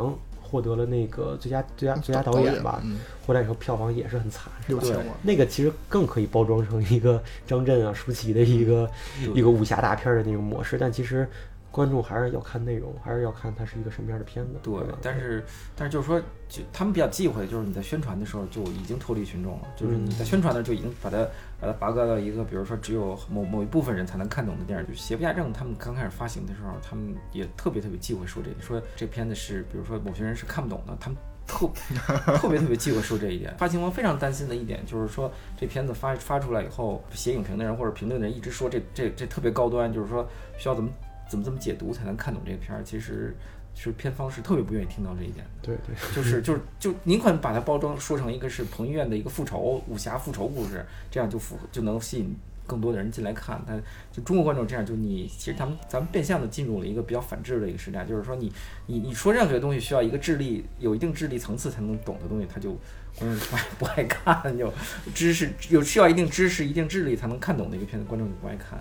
[0.52, 4.82] 获得了那个最佳最佳最佳导演吧，嗯，回来以后票房也是很惨，是吧？
[4.82, 8.90] 六千万，那个其实更可以包装成一个张震啊、舒淇的一个
[9.24, 11.26] 对一个武侠大片的那种模式，但其实
[11.72, 14.60] 观众还是要看内容，还是要看它是一个什么样的片子。
[14.62, 15.44] 对吧，但是
[15.76, 21.26] 但是就是说，就他们比较忌讳，就是你在宣传的时候就已经脱离群众了，就是你在宣传的时候就已经把它
[21.60, 25.54] 把它拔高到一个，比如说只有某某一部分人才能看懂的电影，就邪不压正。
[25.54, 31.18] 他们刚开始发行的时候，他们也特别特别忌讳说这个，说这片子是，比如说某些人是看不懂的，他们。
[31.48, 31.68] 特
[32.38, 35.30] 特别特别忌讳说这一点，发行方非常担心的一点就是说，
[35.60, 40.26] 这片子发发出来以后，写影评的人或者评论的人一直说这这这特别高端，就是说
[40.58, 40.90] 需要怎么
[41.32, 42.84] 怎么怎么解读才能看懂这个片儿。
[42.84, 43.34] 其实
[43.74, 45.52] 是片方是特别不愿意听到这一点的。
[45.62, 52.36] 对对， 就是就是就宁可把它包装说成一个是彭于晏的一个复仇武侠复仇故事，这样就符合就能吸引
[52.68, 53.64] 更多的人进来看。
[53.66, 58.52] 但就中国观众这样，就你其实他们咱们变相的进入了一个比较反智的一个时代，就是说你
[58.88, 62.78] 你你说任何东西需要一个智力有一定智力层次才能懂的东西，他就
[63.16, 64.72] 观众不爱 不爱看，就
[65.16, 68.78] 知识有需要一定知识一定智力才能看懂的一个片子，观众就不爱看。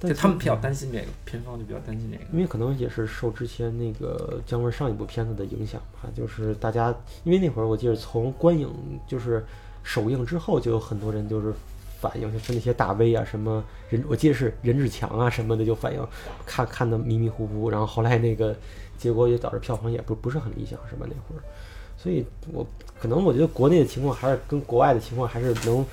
[0.00, 2.24] 对，就他们比较担心这个，片方就比较担心这个。
[2.32, 8.68] 因为可能也是受之前那个姜文上一部片子的影响吧，就是大家因为那会儿我记得从观影
[9.06, 9.44] 就是
[9.82, 11.52] 首映之后，就有很多人就是
[12.00, 16.06] 反映，就是那些大 V 啊，什么任我记得是任志强啊什么的，就反映
[16.46, 18.54] 看看的迷迷糊糊，然后后来那个
[18.96, 21.06] 结果也导致票房也不不是很理想，是吧？
[21.08, 21.42] 那会儿，
[21.96, 22.66] 所以我
[22.98, 25.84] 可能我觉得国内的情况还是跟国外的情况还是能。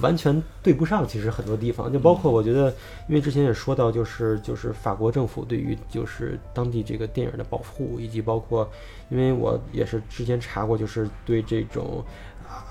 [0.00, 2.70] 完全对不上，其实很多地方，就包括我觉得，
[3.08, 8.68] 因为之前也说到，就是就是法国政府对于就是当地这个电影的保护，以及包括，
[9.08, 12.04] 因为我也是之前查过，就是对这种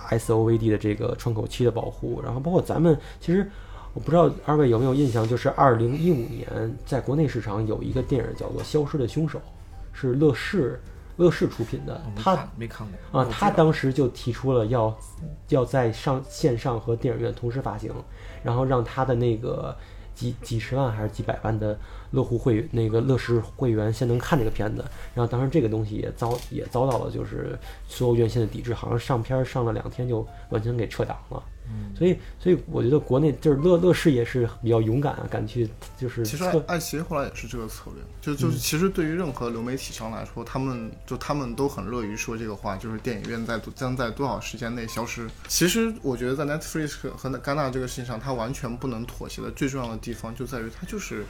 [0.10, 3.50] SOVD 的这个窗口期的保护，然后包括咱们其实
[3.94, 6.48] 我不知道二位有没有印象，就是二零一五年
[6.86, 9.40] 在国内市场有一个电影叫做《消失的凶手》，
[9.92, 10.80] 是乐视
[11.20, 13.22] 乐视出品的他，没看过。
[13.22, 14.98] 啊，他当时就提出了要
[15.50, 17.94] 要在上线上和电影院同时发行，
[18.42, 19.76] 然后让他的那个
[20.16, 21.78] 几几十万还是几百万的
[22.12, 31.44] 乐户会那个乐视会员先能看这个片子，然后当时这个东西也遭也遭到了就是所有院线的抵制，好像上片儿上了两天就完全给撤档了。
[31.70, 45.30] 嗯所以，所以我觉得国内就是乐乐视也是比较勇敢啊，敢去就是其实测爱爱奇艺后来也是这个策略，就就是其实对于任何流媒体商来说，他们就他们都很乐于说这个话，就是电影院在将在多少时间内消失。
[45.48, 51.26] 其实我觉得在 Netflix 和戛纳这个事情上，它完全不能妥协的最重要的地方就在于它就是。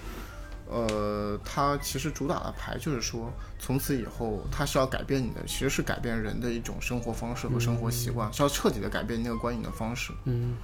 [0.72, 10.14] 呃，它其实主打的牌就是说，从此以后，它是要改变你的，其实是改变人的一种生活方式和生活习惯，是要彻底的改变那个观影的方式。
[10.26, 10.56] 嗯，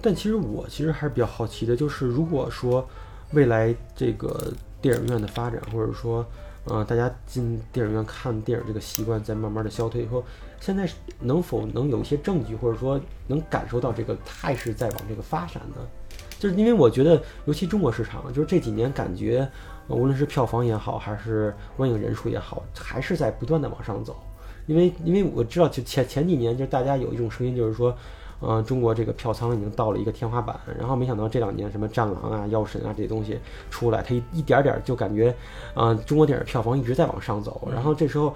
[0.00, 2.88] 但其实我其实还是比较好奇的，就是如果说
[3.32, 6.24] 未来这个电影院的发展，或者说
[6.66, 10.24] 呃大家进电影院看电影这个习惯在慢慢的消退以后，
[10.60, 15.76] 现在能否能有一些证据，或者说能感受到这个态势在往这个发展呢？
[16.38, 19.48] 就是因为我觉得，尤其中国市场，就是这几年感觉，
[19.88, 24.16] 无论是票房也好，还是观影人数也好，还是在不断的往上走。
[24.66, 27.96] 因为因为我知道，就前前几年，就是大家有一种声音，就是说，
[28.40, 33.38] 呃，中国这个票仓已经到了一个天花板，然后没想到这两年什么《战狼》啊、《药神》啊这些东西
[33.70, 35.34] 出来，它一一点点就感觉，
[35.74, 38.34] 呃，中国电影票房一直在往上走，然后这时候。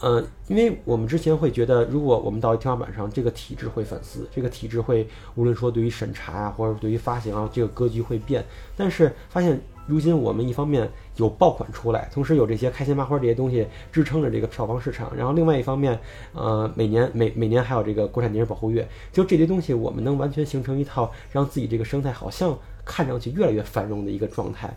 [0.00, 8.44] 呃，因为我们之前会觉得，如果我们到天花板上，这个体制会反思，这个体制会无论说对于审查啊，或者对于发行啊，这个格局会变。
[8.76, 15.98] 但是发现如今我们一方面有爆款出来，同时有这些开心麻花这些东西支撑着这个票房市场，然后另外一方面，
[16.32, 24.72] 呃，每年每每年还有这个国产电影保护月，就这些东西，我们能完全形成一套让自己这个生态好像看上去越来越繁荣的一个状态。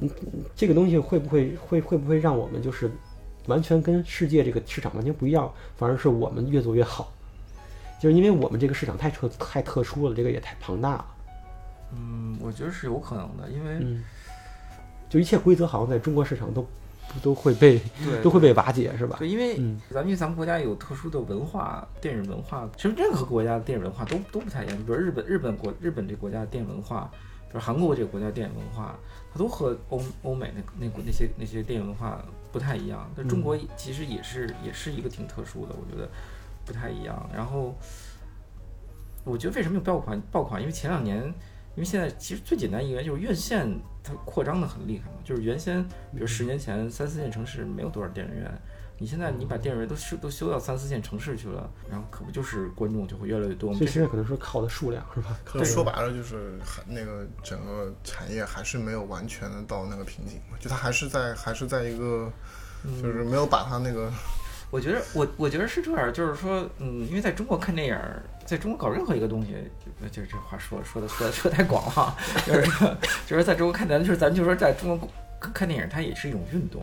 [0.00, 0.10] 嗯，
[0.56, 2.90] 这个东西会不会会会不会让我们就是
[3.46, 7.12] 完全跟世界这个市场完全不一样，反而是我们越做越好？
[8.00, 11.06] 就是因为我们这个市场太特太特殊了，这个也太庞大了。
[11.94, 14.02] 嗯，我觉得是有可能的，因为嗯，
[15.08, 16.66] 就一切规则好像在中国市场都
[17.22, 17.80] 都会被
[18.22, 19.16] 都会被瓦解，是吧？
[19.18, 24.76] 对，因为嗯咱们因为咱们国家有特殊的文化，电影文化，其实任何国家的电影文化都都不太一样。
[24.78, 27.10] 比如日本，日本国日本这个国家的电影文化，
[27.48, 28.98] 比如韩国这个国家的电影文化，
[29.32, 33.10] 它都和欧欧美那那那些那些电影文化不太一样。
[33.16, 36.08] 但中国其实也是也是一个挺特殊的，我觉得
[36.64, 37.28] 不太一样。
[37.34, 37.74] 然后，
[39.24, 40.60] 我觉得为什么有爆款爆款？
[40.60, 41.24] 因为前两年，
[41.74, 43.66] 因为现在其实最简单一个就是院线
[44.04, 48.52] 它扩张的很厉害嘛，就是原先比如十年前三四线城市没有多少电影院。
[48.98, 53.78] 你现在你把电影院都修都修到三四线城市去了，然后可不就是观众就会越来越多吗？
[53.78, 55.36] 所以现在可能是靠的数量，是吧？
[55.44, 62.30] 可能说白了就是还那个整个产业还是没有完全的到那个瓶颈嘛，就它还是在还是在一个
[63.02, 64.12] 就是没有把它那个
[64.70, 69.52] 我觉得我我觉得是这样，就是说，嗯，因为在中国看电影儿，在中国搞任何一个东西，
[70.00, 76.80] 就就这话说说的说的说得太广了，就是说就是在中国看咱就是咱就说在中国看看电影，它也是一种运动。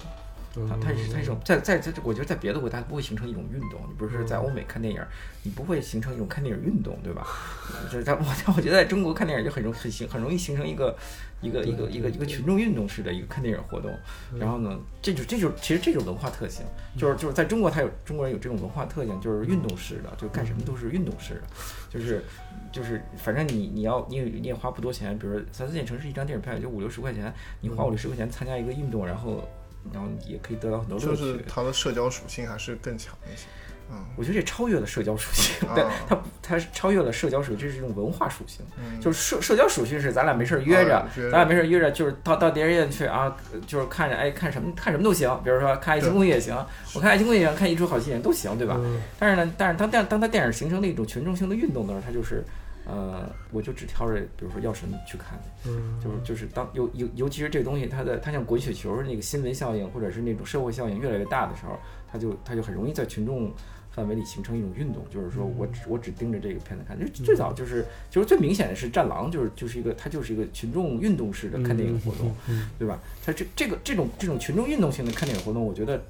[0.67, 3.79] 它它是它种在在在，我觉得在别的国家它不会形成一种运动。
[3.87, 5.01] 你比如说在欧美看电影，
[5.43, 7.25] 你不会形成一种看电影运动，对吧？
[7.91, 8.19] 就是在我
[8.55, 10.95] 我觉得在中国看电影就很容很形很容易形成一个
[11.41, 13.91] 一个一个一个一个群众运动式的一个看电影活动。
[14.37, 16.65] 然后呢，这就这就其实这种文化特性，
[16.97, 21.41] 就是就是在中国它有中国人有这种文化特性，就是运动式的，就干什么都是运动式的，
[21.89, 22.23] 就是
[22.71, 29.47] 就是反正你你要你也你也花不多钱，比如说三四线城市一张电影票也就五六十块钱，你花五六十块钱参加一个运动，然后。
[29.93, 31.07] 然后也可以得到很多乐趣。
[31.07, 33.45] 就是它的社交属性还是更强一些。
[33.91, 38.63] 嗯，我觉得这超越了社交属性，啊对，它它是超越了社交属性，这是一种文化属性。
[38.77, 46.55] 嗯就是社社交属性是咱俩没事儿约着，啊咱俩没事儿约着，就是到到电影院去啊，就是看着哎看什么看什么都行，比如说看《爱情公寓》也行，
[46.93, 48.75] 我看《爱情公寓》也行，看《一出好戏》也都行，对吧？
[48.77, 52.43] 嗯但是呢，但是当电当它电影形成了一种群众性的运动的时候，它就是，
[52.89, 61.77] 呃，我就只挑着比如说《药神》去看，嗯，就是就是当尤尤尤其是这个东西，它的它像滚雪球那个新闻效应或者是那种社会效应越来越大的时候，
[62.11, 63.53] 它就它就很容易在群众
[63.91, 66.97] 范围里形成一种运动，就是说我只我只盯着这个片子看。
[66.99, 72.99] 就最早就是就是最明显的是《战狼》，就是就是一个它就是一个群众运动式的看电影活动，嗯对吧？
[73.23, 76.01] 它这这个这种这种群众运动性的看电影活动，我觉得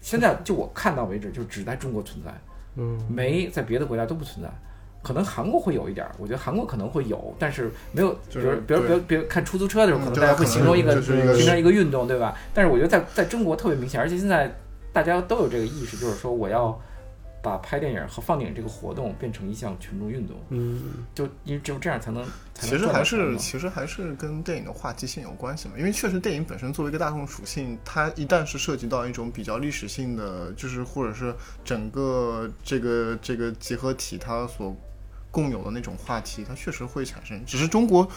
[0.00, 2.32] 现在就我看到为止，就只在中国存在，
[2.76, 4.52] 嗯没在别的国家都不存在。
[5.02, 12.36] 可能韩国会有一点儿，我觉得韩国可能会有，但是没有，比就是如比如比如比如看出租车的时候，嗯可能大家会形容一个形成一个运动，对吧？
[12.52, 14.54] 但是我觉得在在中国特别明显，而且现在
[14.92, 16.78] 大家都有这个意识，就是说我要
[17.48, 21.04] 把拍电影和放电影这个活动变成一项群众运动，嗯。
[21.14, 22.22] 就因为只有这样才能
[22.54, 31.34] 才能其实还是其实还是跟电影的话题性有关系嘛，因为确实电影本身作为一个大众属性，它一旦是涉及到一种比较历史性的，就是或者是
[31.64, 34.76] 整个这个这个集合体它所
[35.30, 37.40] 共有的那种话题，它确实会产生。
[37.44, 38.08] 只是中国，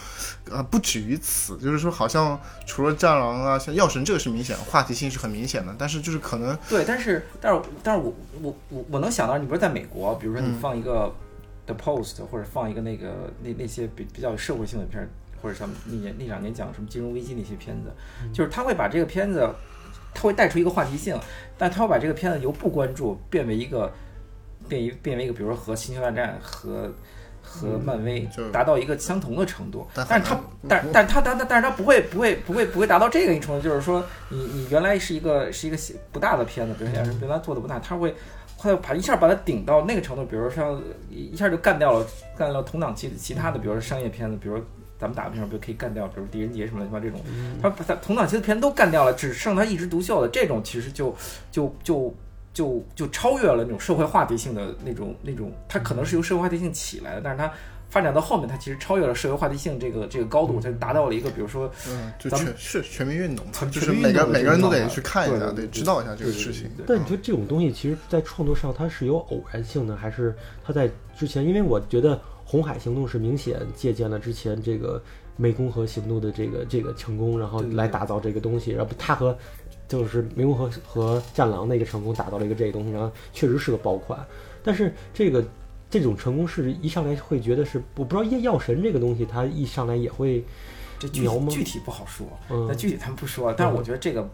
[0.50, 11.14] 呃，不止于此，就是说好像除了《战狼》啊，像《药神》这个是明显话题性是很明显的，但是就是可能对，但是但是但是我我我我能想到，你比如在美国，比如说你嗯放一个
[11.66, 15.08] The Post，、或者放一个那个那那些比比较有社会性的片儿，
[15.40, 17.92] 或者像那年那两年讲什么金融危机那些片子，
[18.32, 19.48] 就是他会把这个片子，
[20.14, 21.18] 他会带出一个话题性，
[21.58, 23.92] 但他会把这个片子由不关注变为一个
[24.68, 26.92] 变一变为一个，比如说和星球大战和。
[27.44, 35.76] 和漫威达到一个相同的程度，但但是它但但它但但但是它不会不会不会不会达到这个程度，就是说你你原来是一个是一个
[36.12, 38.14] 不大的片子，比如说原来做的不大，它会
[38.56, 42.06] 会把一下把它顶到那个程度，比如说像一下就干掉了
[42.38, 44.64] 干掉了同档期的其他的，比如说商业片子，比如说
[44.96, 47.20] 咱们打个比方，比如可以干掉，比如狄仁杰什么乱七八糟这种，
[47.60, 51.14] 他把他同档期的片子都干掉了，只剩他一枝独秀的这种，其实就
[51.50, 52.14] 就就。
[52.52, 57.52] 就就超越了那种社会话题性的那种那种，它可能是由社会话题性起来的，但是它
[57.88, 66.70] 发展到后面，它其实超越了社会话题性这个这个高度，它达到了一个比如说嗯，就全是全民运动就是每个每个人都得去看一下，得知道一下这个事情。
[66.76, 70.34] 对但你觉得这种东西，其实，在创作上它是有偶然性的，还是
[70.64, 71.44] 它在之前？
[71.46, 75.02] 因为我觉得《红海行动》是明显借鉴了之前这个
[75.38, 78.70] 湄公河行动的这个这个成功，然后来打造这个东西。
[78.70, 79.36] 然后它和
[80.00, 84.18] 就是湄公河和战狼的一个成功，打造了一个这个东西，然后确实是个爆款。
[84.64, 85.44] 但是这个
[85.90, 90.42] 这种成功是一上来会觉得是，我不知道药药神这个东西，它一上来也会
[90.98, 93.52] 这具体具体不好说，嗯那具体咱不说。
[93.52, 94.26] 但是我觉得这个，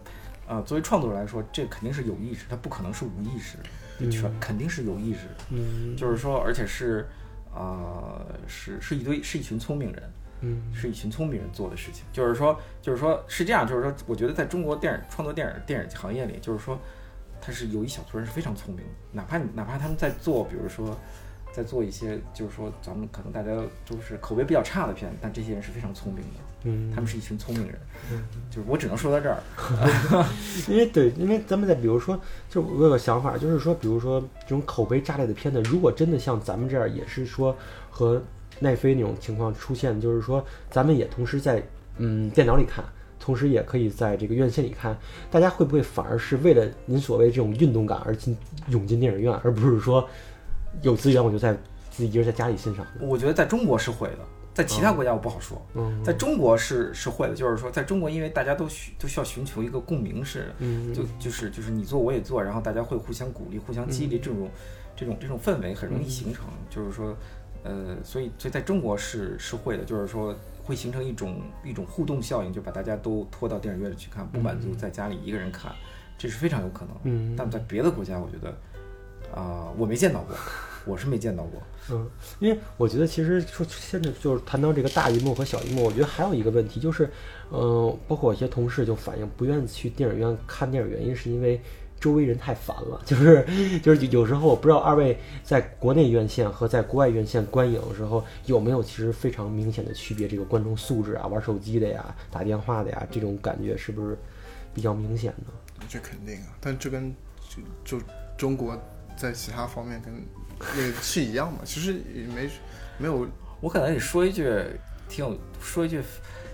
[0.47, 3.57] 呃，作为创作者来说，这肯定是有意识，它不可能是无意识，
[3.99, 5.43] 就全肯定是有意识的。
[5.49, 7.05] 嗯就是说，而且是，
[7.53, 10.03] 呃，是是一堆是一群聪明人，
[10.41, 12.03] 嗯是一群聪明人做的事情。
[12.11, 16.79] 就是说，就是说是这样，就是说，我觉得在中国电影创作电影电影行业里，就是说，
[17.41, 20.97] 他是有一小撮人是非常聪明的，哪怕哪怕他们在做，比如说。
[21.51, 23.49] 在做一些，就是说，咱们可能大家
[23.83, 27.75] 都是口碑比较差的片，但这些人是非常聪明的，嗯，他们是一群聪明人。
[28.11, 29.41] 嗯 就是我只能说到这儿。
[30.69, 32.17] 因为对，因为咱们在比如说，
[32.47, 37.57] 就我有个想法，就是说，比如说这种口碑炸裂的片子，如果真的像咱们这样，也是说
[37.89, 38.21] 和
[38.59, 41.63] 奈飞那种情况出现，就是说咱们也同时在
[41.97, 42.83] 嗯电脑里看，
[43.19, 44.97] 同时也可以在这个院线里看，
[45.31, 48.37] 大家会不会反而是为了您所谓这种运动感而进
[48.67, 50.07] 涌进电影院，而不是说
[50.81, 51.53] 有资源我就在
[51.89, 52.85] 自己一个人在家里欣赏？
[53.01, 54.19] 我觉得在中国是会的，
[54.53, 55.61] 在其他国家我不好说。
[55.75, 64.49] 嗯在中国是是会的，就是说，在中国，因为大家都需都需要寻求一个共鸣式，嗯就就是就是你做我也做，然后大家会互相鼓励、互相激励，嗯这种
[64.95, 66.45] 这种这种氛围很容易形成。
[66.69, 67.15] 就是说，
[67.63, 75.71] 呃，所以所以在中国是是会的，就是说会形成一种一种互动效应，就把大家都拖到电影院里去看，不满足在家里一个人看，
[76.17, 76.95] 这是非常有可能。
[77.03, 78.55] 嗯但在别的国家，我觉得
[79.35, 80.35] 啊、我没见到过，
[80.85, 81.61] 我是没见到过。
[81.91, 87.09] 嗯，因为我觉得其实说现在就是谈到这个大荧幕和小荧幕，我觉得还有一个问题就是，
[87.51, 91.61] 嗯、包括我一些同事就反映不愿意去电影院看电影，原因是因为
[91.99, 93.45] 周围人太烦了， 就是
[93.81, 104.17] 就是有时候我不知道二位在国内院线和在国外院线观影的时候有没有其实非常明显的区别，这个观众素质啊，玩手机的呀，打电话的呀，这种感觉是不是
[104.73, 105.53] 比较明显呢？
[105.87, 107.13] 这肯定啊，但这跟
[107.83, 108.05] 就就
[108.37, 108.77] 中国
[109.17, 110.13] 在其他方面跟
[110.75, 112.49] 那个是一样嘛，其实也没
[112.97, 113.27] 没有
[113.59, 114.49] 我可能得说一句
[115.07, 116.01] 挺有说一句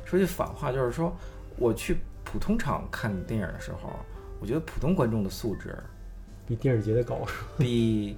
[0.05, 1.15] 说一句反话，就是说
[1.57, 3.99] 我去普通场看电影的时候，
[4.45, 5.75] 我觉得普通观众的素质
[6.45, 7.25] 比电影节的高？
[7.57, 8.15] 比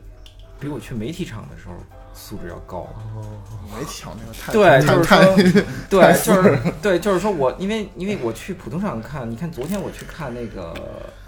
[0.60, 1.76] 比我去媒体场的时候
[2.14, 2.80] 素质要高。
[3.16, 3.24] 哦
[3.74, 10.74] 媒体场那个太对，太就是太说， 对，就是对，就是说我因为因为我去普通场看，你看昨天我去看那个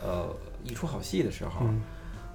[0.04, 0.28] 呃
[0.66, 1.82] 一出好戏的时候，嗯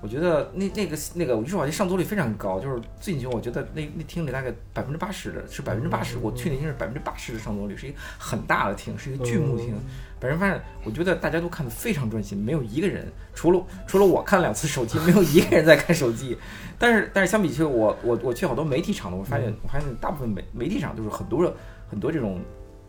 [0.04, 9.74] 我觉得那那个那个一出好戏上座率非常高，就是进去我觉得那那厅里大概百分之八十的是百分之八十，我去那厅是百分之八十的上座率，是一个很大的厅，是一个巨幕厅，
[10.20, 16.36] 本人发现，我觉得大家都看得非常专心，没有一个人除了除了我看两次手机，没有一个人在看手机。
[16.78, 21.50] 但是但是相比起我我我去好多媒体场的，我发现我发现大部分媒媒体场就是很多
[21.88, 22.42] 很多这种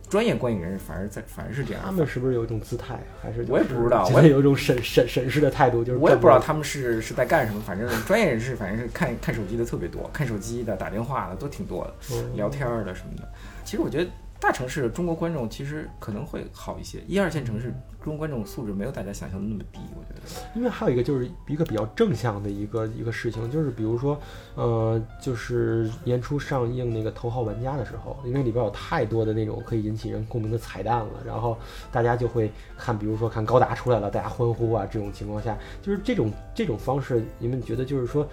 [0.10, 13.28] 专业观影人士反而在反而是这样，他们是不是有一种姿态，还是、就是、我也不知道我也有一种审审审视的态度，就是我也不知道他们是是在干什么，反正专业人士反正是看 看手机的特别多，看手机的、打电话的都挺多的，嗯聊天儿的什么的。
[13.64, 17.74] 其实我觉得大城市的中国观众其实可能会好一些，一二线城市
[18.06, 20.56] 中国观众素质没有大家想象的那么低，我觉得。
[20.56, 24.16] 因为还有一个就是一个比较正向的一个一个事情，就是比如说，
[24.54, 31.58] 呃，就是年初上映那个《头号玩家》的时候，因为里边有太多的那种可以引起人共鸣的彩蛋了，然后
[31.92, 38.28] 大家就会看，比如说看高达出来了，大家欢呼啊，这种情况下，就是这种这种方式，你们觉得就是说，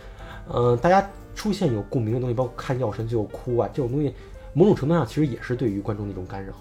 [0.49, 4.15] 呃，大家出现有共鸣的东西，包括看《药神》最后哭啊，这种东西，
[4.53, 6.53] 某种程度上其实也是对于观众的一种干扰。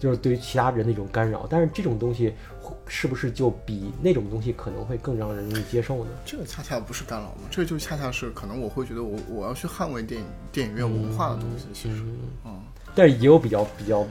[0.00, 6.10] 就是对于其他人的一种干扰，但是这种东西会是不是就比那种东西可能会更让人容易接受呢？
[6.24, 12.02] 这个恰恰不是干扰嘛，这个就恰恰是可能我会觉得我我要去捍卫电影电影院文化的东西，其实，
[12.46, 12.62] 嗯，
[12.94, 14.06] 但是也有比较比较，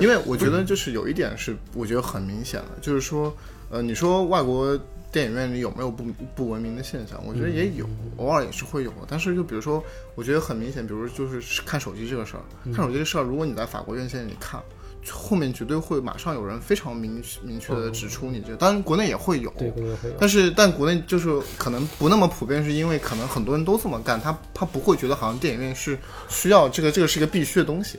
[0.00, 3.30] 因为我觉得就是有一点是我觉得很明显的，就是说，
[3.68, 4.74] 呃，你说外国
[5.12, 6.04] 电影院里有没有不
[6.34, 7.22] 不文明的现象？
[7.26, 9.06] 我觉得也有，偶尔也是会有的。
[9.06, 12.42] 但是就比如说，我觉得很明显，比如就是看手机这个事儿，
[12.72, 14.58] 看手机这事儿，如果你在法国院线里看。
[15.08, 20.14] 后面绝对会马上有人非常明明确的指出你这，当然国内也会有，对，国内会有。
[20.18, 25.98] 但是但国内就是可能不那么普遍，是因为可能很多人都这么干，他他不会觉得好像电影院是
[26.28, 27.98] 需要这个这个是一个必须的东西，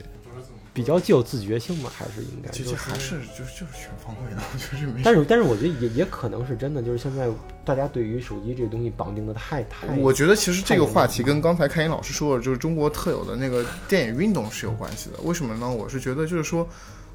[0.72, 2.50] 比较具有自觉性嘛，还是应该？
[2.50, 5.02] 就是还是就是就是全方位的， 就是没。
[5.04, 7.28] 但是但是我觉得也也可能是真的，就是现在
[7.64, 9.86] 大家对于手机这个东西绑定的太太。
[9.98, 15.18] 我觉得其实这个话题跟刚才开音老师说的，就是中国特有的那个电影运动是有关系的。
[15.22, 15.70] 为什么呢？
[15.70, 16.68] 我是觉得就是说。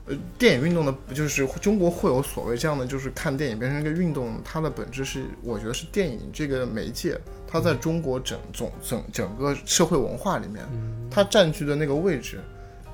[0.10, 10.64] 呃，电影运动的，就是中国会有所谓这样的，就是看电影变成一个运动，它的本质是，我觉得是电影这个媒介，它在中国整总整整个社会文化里面，
[11.12, 12.40] 它占据的那个位置，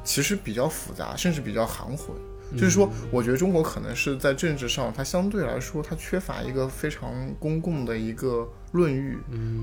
[0.04, 2.16] 其实比较复杂，甚至比较含混。
[2.54, 9.18] 就是说，我觉得中国可能是在政治上，它相对来说，它缺乏一个非常公共的一个论域，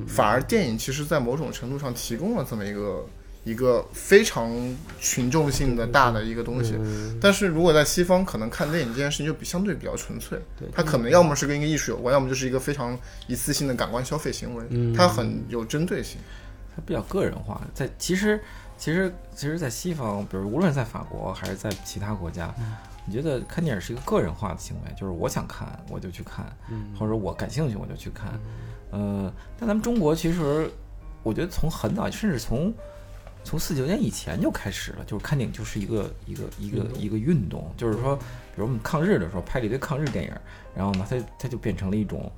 [0.08, 3.06] 反而电影其实在某种程度上提供了这么一个。
[3.42, 4.52] 一个非常
[5.00, 6.74] 群众性的大的一个东西。
[6.78, 12.96] 嗯但是如果在西方，可能看电影这件事情就比相对比较纯粹对，它可能要么是跟一个艺术有关，要么就是一个非常
[13.28, 16.18] 一次性的感官消费行为，嗯它很有针对性。
[16.76, 17.66] 它比较个人化。
[17.72, 18.38] 在其实
[18.80, 22.52] 其实其实，在西方，比如无论在法国还是在其他国家，
[23.04, 26.96] 你觉得看电影是一个个人化的行为，就是我想看我就去看，嗯。
[26.98, 28.40] 或者我感兴趣我就去看。
[28.90, 30.70] 呃，但咱们中国其实，
[31.22, 32.72] 我觉得从很早，甚至从
[33.44, 38.22] 从四九年以前就开始了，就是看电影就是一个一个一个一个运动，就是说，比
[38.56, 40.32] 如我们抗日的时候拍了一堆抗日电影，
[40.74, 42.32] 然后呢，它它就变成了一种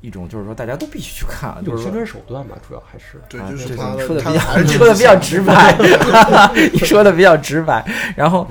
[0.00, 5.78] 一种，就是说大家都必须去看，就是宣传手段吧，主要还是对，啊就是这个说的比较 你说的比较直白，
[6.72, 7.84] 你说的比较直白。
[8.16, 8.46] 然后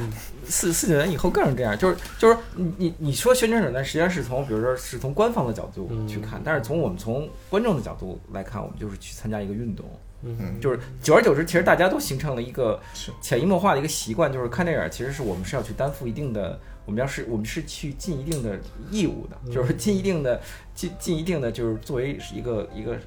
[0.47, 9.85] 四四九年以后更是这样，就是就是你你你说宣传手段，实际上是从比如说是从官方的角度去看，但是从我们从观众的角度来看，我们就是去参加一个运动。
[10.25, 12.79] 嗯就是久而久之，其实大家都形成了一个
[13.21, 18.59] 潜移默化的一个习惯，就是看电影，其实是我们是要去担负一定的，我们要是我们是去尽一定的
[18.91, 20.41] 义务的， 就是尽一定的
[20.73, 22.97] 尽尽一定的，就是作为一个一个。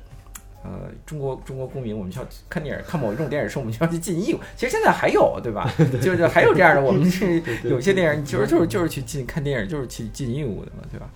[0.65, 4.41] 呃，中国中国公民，我们需要看电影，看某一种电影是我们需要去尽义务。
[4.57, 5.73] 其实现在还有，对吧？
[6.03, 11.09] 就是还有这样的，我们是有些电影，其实就是就是去尽看电影，就是去尽义务的嘛，对吧？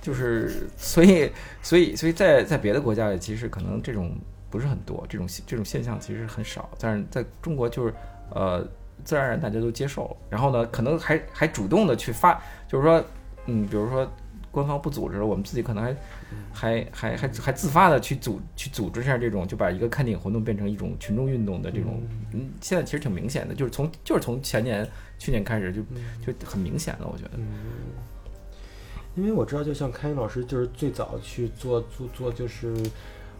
[0.00, 1.30] 就是所以
[1.62, 4.16] 所以所以在在别的国家里，其实可能这种
[4.50, 6.68] 不是很多，这种这种现象其实很少。
[6.78, 7.92] 但是在中国，就是
[8.30, 8.66] 呃，
[9.04, 13.04] 自然而然大家都接受了，然后呢，可能还还主动的去发，就是说，
[13.46, 14.10] 嗯，比如说
[14.50, 15.96] 官方不组织了，我们自己可能还
[16.52, 24.88] 还还还还自发的去组去组织一下这种，就把一个看电影活动变成一种群众运动的这种，嗯，现在其实挺明显的，就是从就是从前年
[25.18, 25.72] 去年开始
[26.24, 27.30] 就就很明显了，我觉得。
[29.14, 32.74] 因为我知道，就像开云老师，就是最早去做做做，就是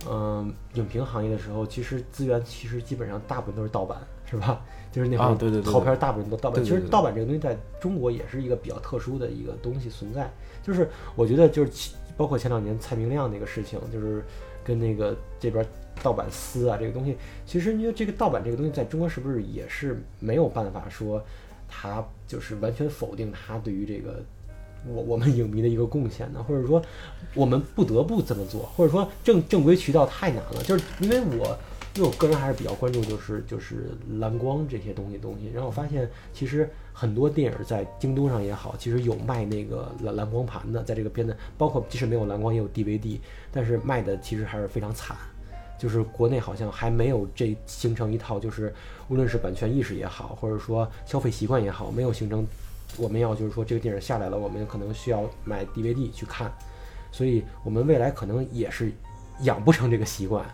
[0.08, 4.60] 嗯、影评行业的时候，其实资源其实基本上大部分都是盗版，是吧？
[4.92, 6.64] 就是那会儿啊对对对对套片儿大部分都盗版。
[6.64, 10.30] 其实盗版这个东西在中国也是一个比较特殊的一个东西存在。
[10.62, 14.24] 就是我觉得就是其包括前两年蔡明亮那个事情，就是
[14.64, 15.64] 跟那个这边
[16.02, 21.22] 盗版撕啊这个东西，其实因为这个盗版这个东西在中国是不是也是没有办法说
[21.68, 24.24] 它就是完全否定它对于这个
[24.88, 26.42] 我我们影迷的一个贡献呢？
[26.42, 26.82] 或者说
[27.34, 31.56] 我们不得不这么做，或者说正正规渠道太难了，就是因为我。
[31.94, 35.50] 因为我个人还是比较关注，就是就是蓝光这些东西东西。
[35.54, 43.18] 然后我发现，其实很多电影在京东上也好，其实有卖那个蓝蓝光盘的，在这个片子，包括即使没有蓝光也有 DVD，
[43.50, 45.16] 但是卖的其实还是非常惨。
[45.78, 48.74] 就是国内好像还没有这形成一套，就是
[49.08, 52.46] 无论是版权意识也好，或者说消费习惯也好，没有形成。
[52.98, 56.52] 我们要就是说这个电影下来了，我们可能需要买 DVD 去看，
[57.12, 58.92] 所以我们未来可能也是
[59.40, 60.44] 养不成这个习惯。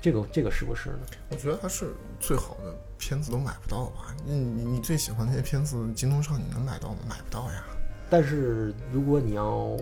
[0.00, 0.98] 这个这个是不是呢？
[1.30, 4.14] 我觉得它是最好的片子都买不到吧？
[4.24, 6.98] 你你你最喜欢那些片子，京东上你能买到吗？
[7.08, 7.64] 买不到呀。
[8.08, 9.76] 但是如果你要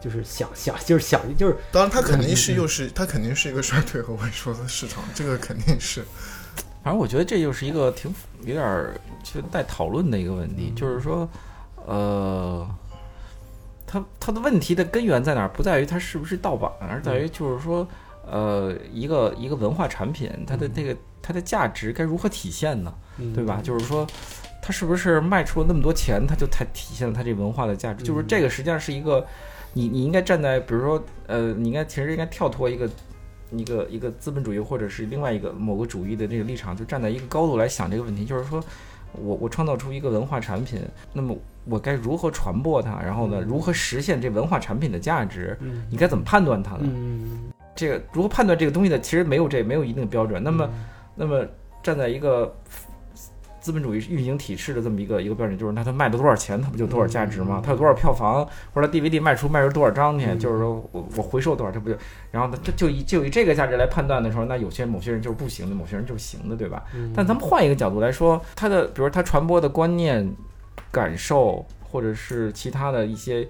[0.00, 6.04] 就是想想，就是想就是当然，它肯定是又是它肯定是一个衰退和萎缩的市场，这个肯定是。
[6.82, 11.28] 反正我觉得这就是一个挺有点儿就带讨论的一个问题，就是说，
[11.86, 12.66] 呃，
[13.86, 15.48] 它它的问题的根源在哪儿？
[15.48, 17.86] 不在于它是不是盗版，而在于就是说，
[18.26, 22.92] 呃，一个一个文化产品，它的那个它的价值该如何体现呢？
[23.34, 23.60] 对吧？
[23.62, 24.06] 就是说，
[24.62, 28.02] 它是不是卖出了那么多钱，它就才体现了它这文化的价值？
[28.02, 29.26] 就是这个实际上是一个，
[29.74, 32.88] 你你应该站在，比如说，呃，你应该其实应该跳脱一个
[33.52, 38.62] 一个一个资本主义或者是另外一个某个主义的这个立场，就站在一个高度来想这个问题，就是说
[39.12, 40.80] 我我创造出一个文化产品，
[41.12, 43.00] 那么我该如何传播它？
[43.00, 45.56] 然后呢，如何实现这文化产品的价值？
[45.60, 46.82] 嗯你该怎么判断它呢？
[46.84, 48.98] 嗯这个如何判断这个东西呢？
[49.00, 50.42] 其实没有这没有一定的标准。
[50.42, 50.70] 那么，
[51.14, 51.46] 那么
[51.82, 52.54] 站在一个
[53.60, 57.60] 资本主义运行体制的这么一个一个标准，就是那它卖了多少钱，它不就多少价值吗？
[57.64, 61.96] 它有多少票房，或者它 DVD 卖出卖出多少张去，就是说我我回收多少，这不就？
[62.30, 66.82] 然后呢，这就以就以这个价值来判断的时候，那有些某些人就是不行的，某些人就是行的，对吧？
[67.14, 70.34] 但咱们换一个角度来说，它的比如它传播的观念、
[70.90, 73.46] 感受，或者是其他的一些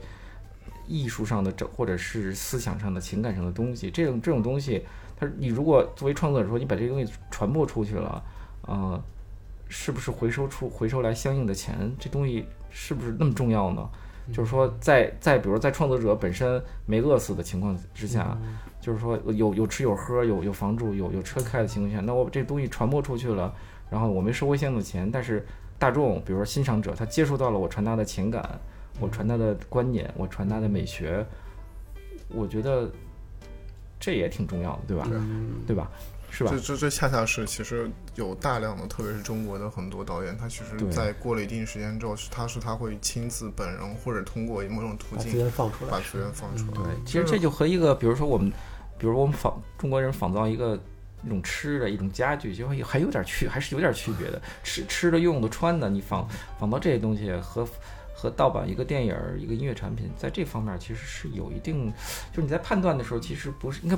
[0.86, 4.84] 艺术上的，或者是思想上的、情感上的东西，这种这种东西，
[5.16, 8.22] 它你如果作为创作者说，你把这个东西传播出去了，
[8.66, 9.00] 呃，
[9.70, 11.90] 是不是回收出回收来相应的钱？
[11.98, 13.88] 这东西是不是那么重要呢？
[14.32, 18.36] 就是说在，在比如在创作者本身没饿死的情况之下，
[18.80, 23.52] 就是说有有吃有喝有有房住有有车开的情况下，那我把这东西传播出去了，
[23.90, 25.44] 然后我没收回相应的钱，但是
[25.78, 28.60] 大众，比如说欣赏者，他接触到了我传达的情感，
[29.00, 31.24] 我传达的观念，我传达的美学，
[32.28, 32.88] 我觉得
[33.98, 35.06] 这也挺重要的，对吧？
[35.10, 35.90] 嗯对吧？
[36.30, 36.60] 是吧这？
[36.60, 46.00] 这这恰恰是其实有大量的，特别是中国的很多导演，他其实在过了一定时间之后，是他是他会亲自本人或者通过某种途径把资径源放出来把。
[46.00, 46.72] 资源放出来。
[46.72, 48.50] 对，其实这就和一个，比如说我们，
[48.98, 50.78] 比如我们仿中国人仿造一个
[51.24, 54.40] 一种吃的一种家具，就会还有点区，还是有点区别的。
[54.62, 56.26] 吃吃的、用的、穿的，你仿
[56.58, 57.66] 仿造这些东西和
[58.14, 61.92] 和盗版一个电影儿、一个音乐产品，在这方面其实是有一定，
[62.32, 63.96] 就是你在判断的时候，其实不是应该，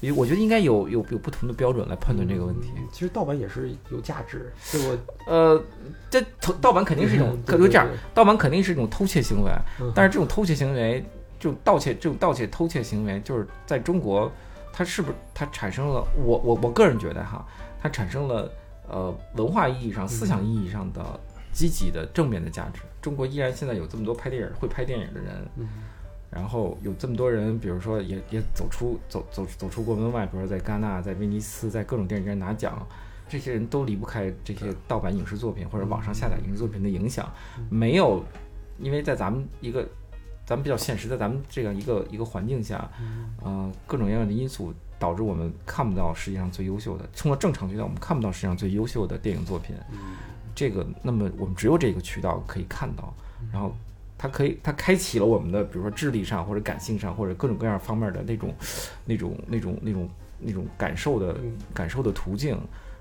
[0.00, 2.70] 我觉得我觉得应该有有有不同的标准来判断这个问题。
[2.76, 5.62] 嗯其实盗版也是有价值，对我呃，
[6.10, 11.04] 这偷盗版肯定是一种， 对可就这样盗版肯定是一种偷窃行为，嗯但是这种偷窃行为，
[11.40, 14.30] 这种盗窃、这种盗窃、偷窃行为，就是在中国，
[14.72, 16.06] 它是不是它产生了？
[16.16, 17.44] 我我我个人觉得哈，
[17.80, 18.50] 它产生了
[18.88, 21.18] 呃文化意义上、思想意义上的
[21.52, 22.80] 积极的正面的价值。
[23.00, 25.66] 中国依然现在有这么多拍电影、会拍电影的人，嗯
[26.34, 32.84] 然后有这么多人，比如说也也走出走走走出国门外，比如说在戛纳、在威尼斯、在各种电影节拿奖，
[33.28, 37.30] 这些人都离不开这些盗版影视作品或者网上下载影视作品的影响。
[37.68, 38.24] 没有，
[38.78, 39.86] 因为在咱们一个
[40.46, 42.90] 咱们比较现实，在咱们这样一个一个环境下，
[43.42, 49.76] 呃，各种各样的因素导致我们看不到世界上最优秀的，通过正常渠道我们看不到世界上最优秀的电影作品。
[50.54, 53.12] 这个，那么我们只有这个渠道可以看到，
[53.52, 53.74] 然后
[54.22, 58.54] 它可以，它开启了我们的，比如说智力上或者感性上或者各种各样方面的那种、
[59.04, 60.08] 那种、那种、那种、
[60.38, 62.56] 那种感受的嗯感受的途径。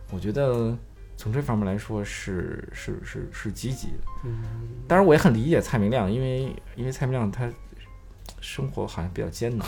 [0.10, 0.76] 我觉得
[1.16, 3.98] 从这方面来说是是是是积极的。
[4.26, 4.42] 嗯
[4.88, 7.48] 当然，我也很理解蔡明亮，因为因为蔡明亮他
[8.40, 9.68] 生活好像比较艰难。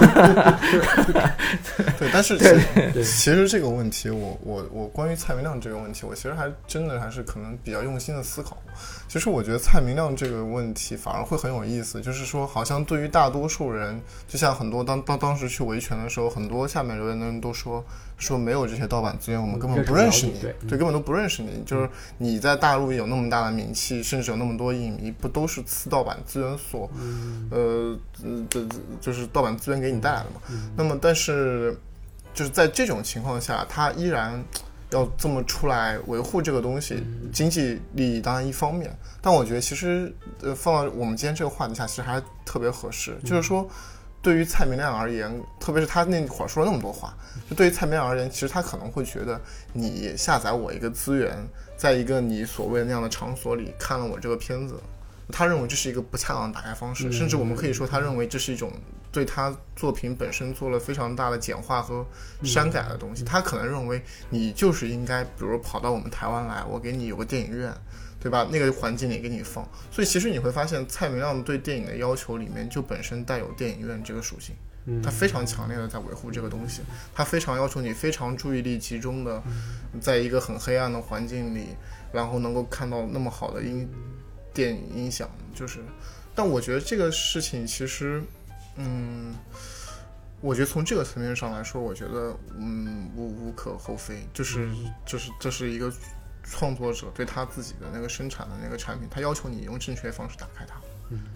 [1.98, 2.38] 对，但是
[3.02, 8.56] 其实这个问题，我我我关于蔡明亮这个问题，我其实还真的还是可能比较用心的思考。
[9.08, 17.84] 其实我觉得蔡明亮这个问题反而会很有意思，就是说，好像对于大多数人，就像很多当当当时去维权的时候，很多下面留言的人都说
[18.18, 21.62] 说没有这些盗版资源，我们根本不认识你，对对，根本都不认识你。
[21.66, 26.90] 就是你在大陆有那么大的名气，甚至有那么多影迷，不都是次盗版资源所，
[27.50, 27.94] 呃，
[28.24, 28.66] 呃这
[29.00, 30.40] 就是盗版资源给你带来的嘛？
[30.74, 31.78] 那么，但是
[32.32, 34.42] 就是在这种情况下，他依然
[34.90, 37.02] 要这么出来维护这个东西，
[37.32, 38.90] 经济利益当然一方面，
[39.20, 40.10] 但我觉得其实
[40.40, 43.68] 呃放到我们今天这个话题下，其实还特别合适，就是说。
[44.26, 47.16] 对于蔡明亮而言，特别是他那会儿说了那么多话，
[47.48, 49.40] 就对于蔡明亮而言，其实他可能会觉得
[49.72, 51.32] 你下载我一个资源，
[51.76, 54.74] 在一个你所谓的那样的场所里看了我这个片子，
[55.30, 58.72] 他认为这是一个不恰当的打开方式，甚至我们可以说，他认为这是一种
[59.12, 62.04] 对他作品本身做了非常大的简化和
[62.42, 63.22] 删改的东西。
[63.22, 67.72] 他可能认为你就是应该，比如跑到我们台湾来，我给你有个电影院，
[68.26, 68.48] 对吧？
[68.50, 69.64] 那个环境里给你放。
[69.92, 74.56] 所以其实你会发现，蔡明亮对电影的要求里面就本身带有电影院这个属性。
[74.88, 79.42] 嗯他非常强烈的在维护这个东西，他非常要求你非常注意力集中的，
[80.00, 81.76] 在一个很黑暗的环境里，
[82.12, 83.88] 然后能够看到那么好的音
[84.54, 85.80] 电影音响，就是，
[86.36, 88.22] 但我觉得这个事情其实，
[88.76, 89.34] 嗯，
[90.40, 94.68] 我觉得从这个层面上来说，我觉得嗯无无可厚非，就是
[95.04, 95.92] 就是这是一个
[96.50, 100.76] 创作者对他自己的那个生产的那个产品，他要求你用正确方式打开它。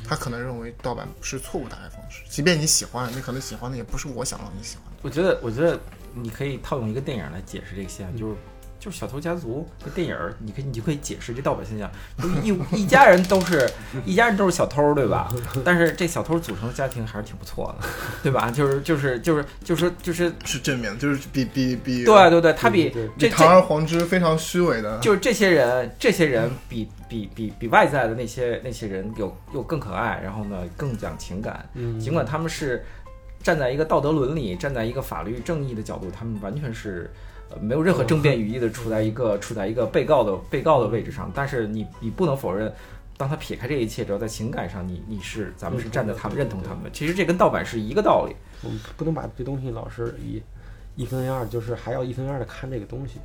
[0.04, 4.98] 他可能认为盗版是错误打开方式，即便你喜欢，你可能喜欢的也不是我想让你喜欢的。
[5.02, 5.78] 我觉得，我觉得
[6.12, 8.36] 你可以套用一个电影来解释这个现象，就是
[8.80, 13.70] 就是《小偷家族》这电影儿，你可以你就可以解释这盗版现象，就一 一家人都是
[14.06, 15.32] 一家人都是小偷，对吧？
[15.62, 17.86] 但是这小偷组成的家庭还是挺不错的，
[18.22, 18.50] 对吧？
[18.50, 32.82] 就是就是就是就是就是，是正面的，就是比比比对对对，他比这这堂而皇之非常虚伪的，就是这些人，这些人比比比比外在的那些那些人有又更可爱，然后呢更讲情感，嗯尽管他们是
[33.42, 37.10] 站在一个道德伦理、站在一个法律正义的角度，他们完全是
[37.50, 41.30] 呃没有任何争辩语义的处在一个处在一个被告的被告的位置上。
[41.34, 42.72] 但是你你不能否认，
[43.16, 46.90] 当他撇开这一切之后，在情感上你你是咱们是站在他们认同他们的。
[46.90, 48.34] 其实这跟盗版是一个道理。
[48.62, 50.42] 我们不能把这东西老是以
[50.96, 53.18] 一分为二，就是还要一分为二的看这个东西。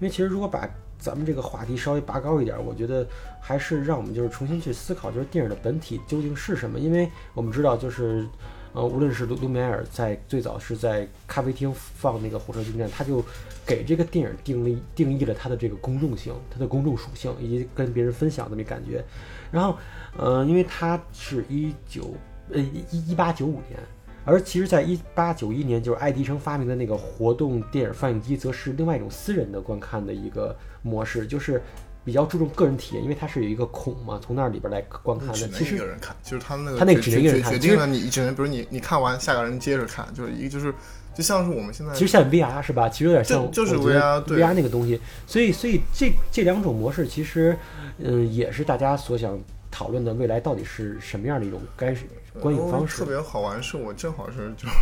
[0.00, 0.68] 因为其实如果把
[0.98, 3.06] 咱们这个话题稍微拔高一点，我觉得
[3.40, 6.78] 还是让我们就是重新去思考，就是电影的本体究竟是什么。
[6.78, 8.26] 因为我们知道，就是
[8.72, 13.24] 呃，无论是卢卢米埃尔在最早是在咖啡厅放那个火车进站，他就
[13.66, 19.04] 给这个电影定义定义了它的这个公众性、它的公众属性，以及跟别人分享的那感觉。
[19.50, 19.76] 然后，
[20.16, 22.14] 呃，因为它是一九
[22.50, 23.78] 呃一一八九五年。
[24.24, 31.60] 而其实，在一八九一年，就是爱迪生发明的那个活动电影放映机，则是另外一种私人的观看的一个模式，就是
[32.04, 35.34] 比较注重个人体验，因为它是有一个孔嘛，从那里边来观看的。
[35.34, 40.74] 其实一个人看，就是他那个他那个只能一个人看决决定了你只能，比如你你看完，下个人接着看，就是一个就是
[41.14, 42.88] 就像是我们现在其实像 VR 是吧？
[42.88, 47.56] 其实有点像就就是 VR 对 VR 那个东西，所以所以这这两种模式其实，
[47.98, 49.38] 嗯，也是大家所想
[49.70, 51.94] 讨论的未来到底是什么样的一种该
[52.40, 52.98] 观影方式。
[52.98, 54.74] 特别好玩，是我正好是就是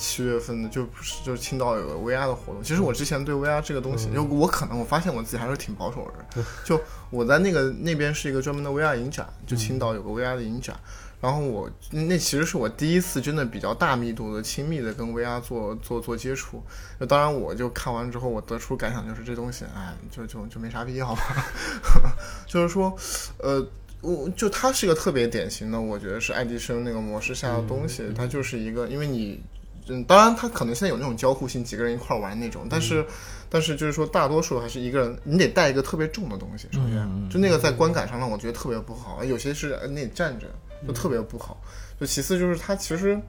[0.00, 2.62] 七月份的，就不是就是青岛有个 VR 的活动。
[2.62, 6.46] 其实我之前对 VR 这个东西，嗯就我可能我发现我自己还是挺保守的人。
[6.64, 6.80] 就
[7.10, 10.74] 我在那个那边是一个专门的 VR 影展，就青岛有个 VR 的影展。
[11.20, 16.62] 然后我那其实是我第一次真的比较大密度的、亲密的跟 VR 做做做接触。
[16.98, 21.46] 那当然，我就看完之后，我得出感想就是这东西，哎，就就就没啥必要吧。
[22.48, 22.96] 就是说，
[23.36, 23.62] 呃，
[24.00, 29.42] 我就它是一个特别典型的，我觉得是爱迪生那个模式下的东西，它就是一个，因为你，
[29.90, 33.04] 嗯，当然他可能现在有那种交互性，几个人一块儿玩那种，但是，
[33.48, 40.46] 但是就是说大多数还是一个人，你得带一个特别重的东西，首先，就那个在观感上让我觉得特别不好，有些是呃你得站着，
[40.86, 41.60] 就特别不好，
[42.00, 43.20] 就其次就是它其实。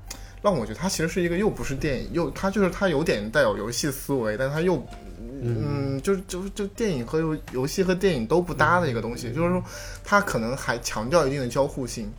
[0.44, 4.84] 让我觉得它其实是一个又不是电影，又它就是它有点带有游戏思维，但它又
[5.20, 9.64] 嗯，就是就就电影和游游戏和电影都不搭的一个东西，就是说
[10.04, 12.12] 它可能还强调一定的交互性，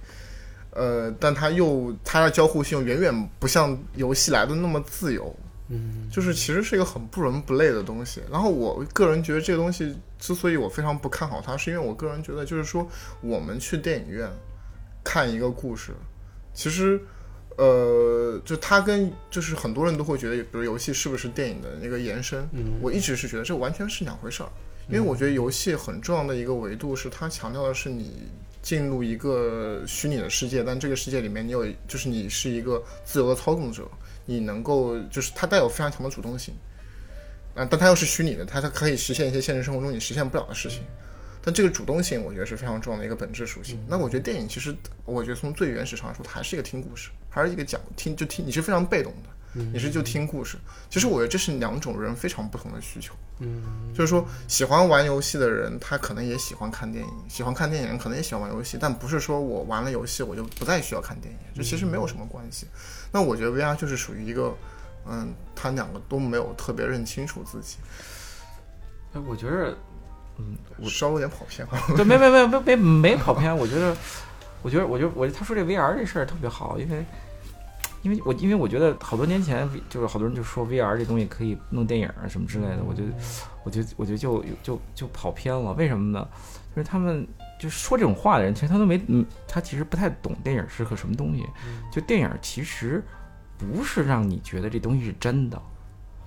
[0.73, 5.35] 呃，但它又它的交互性远远不像游戏来的那么自由，
[5.69, 8.21] 嗯，就是其实是一个很不伦不类的东西。
[8.31, 12.87] 然后我个人觉得这个东西之所以我非常不看好它，是因为我个人觉得就是说
[13.21, 14.29] 我们去电影院
[15.05, 15.93] 看一个故事，
[16.53, 17.01] 其实。
[17.59, 22.49] 呃，就它跟就是很多人都会觉得，比如游戏是不是电影的那个延伸？
[22.53, 24.49] 嗯我一直是觉得这完全是两回事儿，
[24.89, 28.23] 因为我觉得游戏很重要的一个维度是它强调的是你
[28.63, 33.91] 进入一个虚拟的世界，但这个世界里面你有就是你是一个自由的操纵者，
[34.25, 36.55] 你能够就是它带有非常强的主动性，
[37.55, 40.83] 啊，但它又是虚拟的，它它可以实现一些现实生活中你实现不了的事情。
[41.45, 43.77] 但这个主动性，我觉得是非常重要的一个本质属性。
[43.89, 44.73] 那我觉得电影其实，
[45.05, 50.57] 我觉得从最原始上来说，它还是一个听故事，还是一个讲听就听，你是非常被动的，你是就听故事。
[50.89, 53.15] 其实我觉得这是两种人非常不同的需求。
[53.39, 62.67] 嗯，就是说喜欢玩游戏的人，他可能也喜欢看电影；喜欢看电影人可能也喜欢玩游戏，但不是说我玩了游戏我就不再需要看电影，这其实没有什么关系。
[63.11, 64.55] 那我觉得 VR 就是属于一个，
[65.07, 67.79] 嗯，他两个都没有特别认清楚自己，
[69.15, 69.77] 哎，我觉得，
[70.39, 71.73] 嗯，我稍微有点跑偏了。
[71.97, 73.55] 对，没没没没没没 跑偏。
[73.57, 73.97] 我觉得，
[74.63, 77.05] 我觉得，我觉得，我他说这 VR 这事儿特别好，因为，
[78.03, 83.09] 因为我因为我觉得好多年前就是好多人就说 VR 这东西可以弄电影啊什么之类的，我觉得，
[83.65, 85.73] 我觉得，我觉得就就就跑偏了。
[85.75, 86.27] 为什么呢？
[86.75, 87.27] 就是他们
[87.61, 91.47] 就说这种话的人，其实他都没，嗯，他其实不太懂电影是个什么东西。
[91.93, 93.03] 就电影其实
[93.59, 95.63] 不是让你觉得这东西是真的。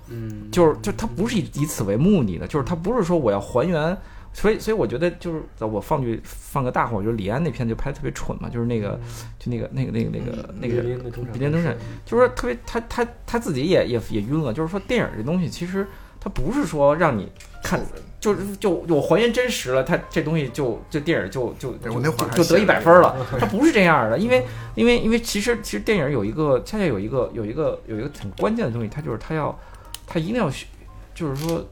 [0.07, 3.97] 嗯，就是就它不是以以此为目的的，就是它不是说我要还原，
[4.35, 8.99] 所以所以我觉得就是我放句放个大话，我觉得李安那片就拍的特别蠢嘛，就是那个
[9.39, 11.73] 就那个那个那个那个那个比邻的中场比邻中场
[12.05, 15.87] 就是说特别他他他自己也也也晕了，就是说电影这东西其实
[16.19, 17.31] 它不是说让你
[17.63, 17.79] 看。
[18.17, 23.15] 就是就我还原真实了，它这东西就这电影就就就就得一百分了。
[23.39, 29.55] 它不是这样的，因为因为因为其实其实电影有一个恰恰有一个有一个有一个很关键的东西，它就是它要
[30.07, 30.65] 它一定要虚，
[31.13, 31.63] 就是说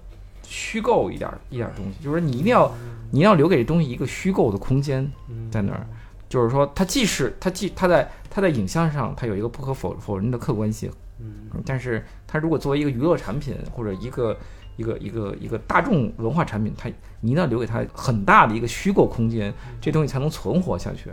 [0.44, 2.72] 虚构一点儿一点儿东西，就是说你一定要
[3.12, 5.10] 你要留给这东西一个虚构的空间
[5.52, 5.88] 在那儿。
[6.30, 14.36] 就是说，它既是它既它在它在影像上它有一个不可否否认的客观性，嗯，但是它如果作为一个娱乐产品或者一个
[14.76, 16.90] 一个一个一个大众文化产品，它
[17.22, 21.12] 你一定要留给它很大的一个虚构空间，这东西才能存活下去。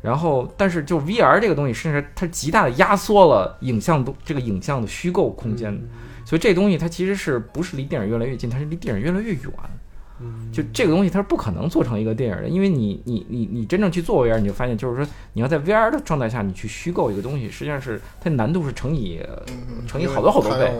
[0.00, 5.78] 然后，但是就 VR 这个东西，甚至它极大的压缩了影像都这个影像的虚构空间，
[6.24, 9.42] 所以这东西它其实是不是离电影越来越近，它是离电影越来越远。
[10.52, 20.72] 就这个东西，它是不可能做成一个电影的，因为你你你你真正去做 VR，你就发现，就是说你要在 VR 的状态下，你去虚构一个东西，实际上是它难度是乘以嗯乘以好多好多倍。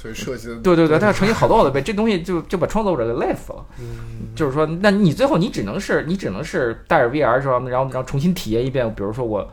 [0.00, 3.64] 对设计的，对对对，它要乘以好多好多倍，这东西就就把创作者给累死了。
[4.36, 7.58] 就是说，那你最后你只能是你只能是带着 VR 是吧？
[7.70, 9.50] 然后然后重新体验一遍，比如说我。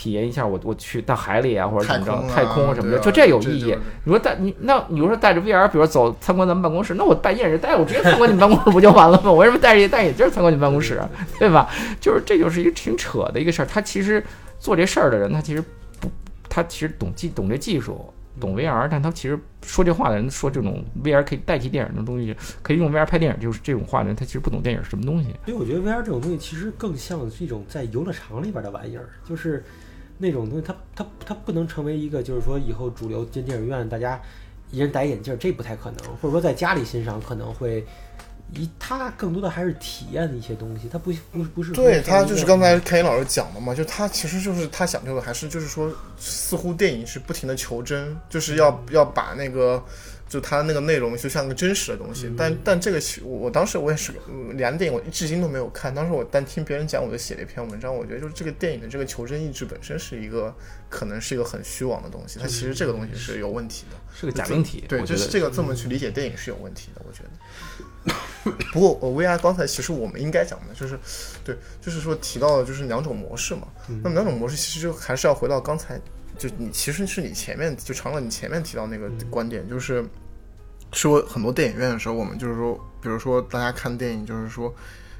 [0.00, 3.76] 体验一下我我去到海里啊，或者怎么着太空什么的，就这有意义。
[4.04, 9.30] 你说带你那你说带着 VR，比如说走参观咱们办公室，那我戴眼镜戴我直接参观你们办公室 不就完了吗？
[9.30, 11.02] 我为什么戴着戴眼镜参观你们办公室，
[11.38, 11.68] 对吧？
[12.00, 13.66] 就是这就是一个挺扯的一个事儿。
[13.66, 14.24] 他其实
[14.58, 15.62] 做这事儿的人，他其实
[16.00, 16.08] 不，
[16.48, 25.28] 他其实懂技懂这技术，懂 VR，但他其实说这话的人说这种 VR 可以代替电影的东西，可以用 VR 拍电影，就是这种话的人，他其实不懂电影是什么东西。
[25.44, 29.62] 所以我觉得 VR 这种东西其实更像是一种在游乐场里边的玩意儿，就是。
[30.20, 34.20] 那种东西，它它它不能成为一个，就是说以后主流进电影院，大家
[34.70, 35.98] 一人戴眼镜，这不太可能。
[36.20, 37.84] 或者说在家里欣赏，可能会
[38.54, 49.82] 一它更多的还是体验的一些东西，它不不不是对他说一个就是刚才凯英老师讲的嘛，就他其实就是他讲究的还是就是说，似乎电影是不停的求真，就是要要把那个
[50.30, 52.32] 就它那个内容就像个真实的东西。
[52.38, 60.54] 但但这个其我我当时我也是嗯两电影我至今都没有看，当时我但听别人讲我就写了一篇文章，我觉得就是这个电影的这个求真意志本身是一个
[60.88, 63.96] 可能是一个很虚妄的东西，它其实这个东西是有问题的。
[64.14, 64.84] 是个假命题。
[64.88, 67.30] 对，就是这个这么去理解电影是有问题的，我觉得。
[68.72, 70.98] 不过我 VR 刚才其实我们应该讲的就是，
[71.44, 73.68] 对，就是说提到的就是两种模式嘛。
[74.02, 76.00] 那么两种模式其实就还是要回到刚才，
[76.40, 80.02] 就你其实是你前面就长了你前面提到那个观点，就是
[80.92, 84.74] 说很多电影院的时候，我们就是说，比如说大家看电影，就是说。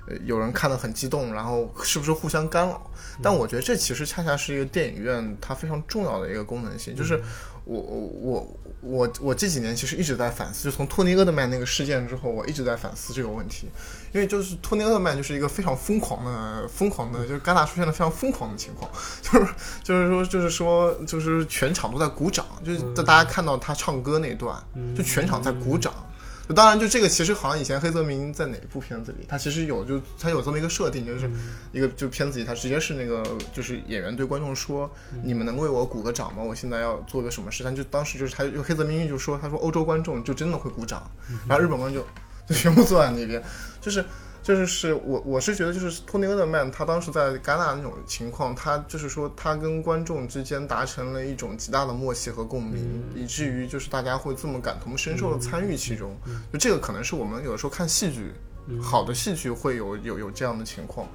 [0.09, 2.91] 呃，有人看得很激动，然后是不是互相干扰？
[3.23, 7.21] 但我觉得这其实恰恰是一个电影院它非常重要的一个功能性，就是
[7.67, 13.69] 我我我我我这几年其实一直在反思，就从托尼厄德曼那个事件之后，我一直在反思这个问题，
[14.13, 18.91] 因为就是托尼厄德曼就是一个非常疯狂的疯狂的，就是戛纳出现了非常疯狂的情况，
[19.23, 19.53] 就是
[19.83, 24.57] 就是说就是说就是全场都在鼓掌，就是在大家看到他唱歌那段，
[24.97, 25.93] 就全场在鼓掌。
[25.93, 26.10] 就
[26.53, 31.31] 当然，就这个其实好像以前黑泽明在哪部片子里，他其实有就他有这么一个设定，就是
[31.73, 33.23] 一个就片子里他直接是那个
[33.53, 34.91] 就是演员对观众说
[35.23, 36.43] ：“你们能为我鼓个掌吗？
[36.43, 41.11] 我现在要做个什么事。”但就当时就是他用黑泽明就说：“他说欧洲观众就真的会鼓掌，
[41.49, 42.09] 然后日本观众就
[42.47, 43.43] 就全部坐在那边，
[43.81, 44.05] 就是。”
[44.43, 56.17] 就是是我我是觉得就是托尼厄德曼他当时在戛纳那种情况，他就是说他跟观众之间达成了一种极大的默契和共鸣，以至于就是大家会这么感同身受的参与其中。
[56.53, 58.33] 就这个可能是我们有的时候看戏剧，
[58.81, 61.07] 好的戏剧会有有有这样的情况。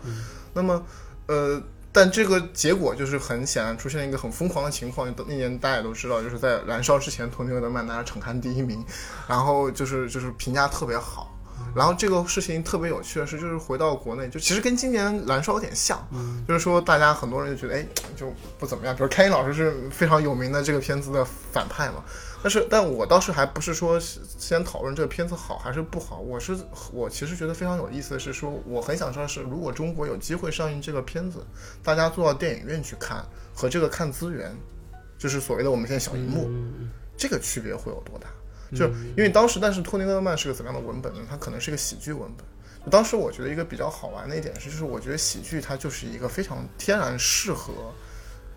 [0.54, 0.84] 那么
[1.28, 1.62] 呃，
[1.92, 5.12] 但这个结果就是很显然出现了一个很疯狂的情况。
[5.28, 8.86] 那年大家也都知道，就是在《燃烧》之前，托尼厄德曼拿了场刊第一名，
[9.28, 11.35] 然后就是就是评价特别好。
[11.76, 16.08] 然后这个事情特别有趣的是，就是回到国内，就其实跟今年《燃烧》有点像，
[16.48, 18.96] 就是说大家很多人就觉得，哎，就不怎么样。
[18.96, 22.04] 比如开心老师是非常有名的这个片子的反派嘛，
[22.42, 26.58] 但是但我倒是还不是说先讨论这个片子好还是不好，我是
[26.94, 31.46] 我其实觉得非常有意思的是说，我很想知道是如果中国有机会上映这个片子，
[31.84, 33.22] 大家坐到电影院去看
[33.54, 34.56] 和这个看资源，
[35.18, 36.50] 就是所谓的我们现在小荧幕，
[37.18, 38.30] 这个区别会有多大？
[38.76, 41.22] 就因为当时，但是托尼·厄德曼是个怎么样的文本呢？
[41.30, 42.46] 它可能是一个喜剧文本。
[42.92, 47.74] 当时我觉得一个比较好玩的一点是，就是我觉得喜剧它就是一个非常天然适合，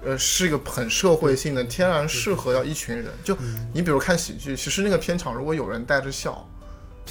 [0.05, 3.07] 呃，是一个很社会性的，天然适合要一群人。
[3.25, 3.35] 就
[3.73, 6.47] 你比如看喜剧，其实那个片场如果有人带着笑，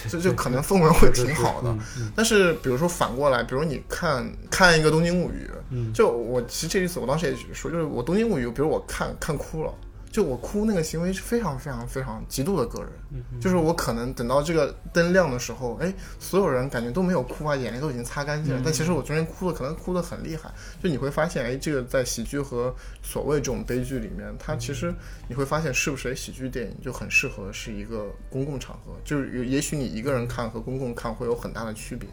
[0.07, 1.75] 就就可能氛围会挺好的。
[2.15, 5.49] 但是比如说反过来，比如你看看一个《东京物语》，
[5.91, 9.73] 就我其实这意思，我当时也说，就是我《东京物语》，比如我看看哭了。
[10.09, 12.91] 就我哭那个行为是非常非常非常极度的个人，
[13.39, 20.51] 就是我可能等到这个灯亮的时候，哎，所有人感觉都没有哭啊，眼泪都已经擦干净了，但其实我中间哭的可能哭的很厉害。
[20.81, 24.93] 就你会发现，哎，这个在喜剧和所谓这种悲剧里面，它其实
[25.27, 32.09] 你会发现是不是喜剧电影就很适合是一个公共场合，就是也许你一个人看和公共看会有很大的区别。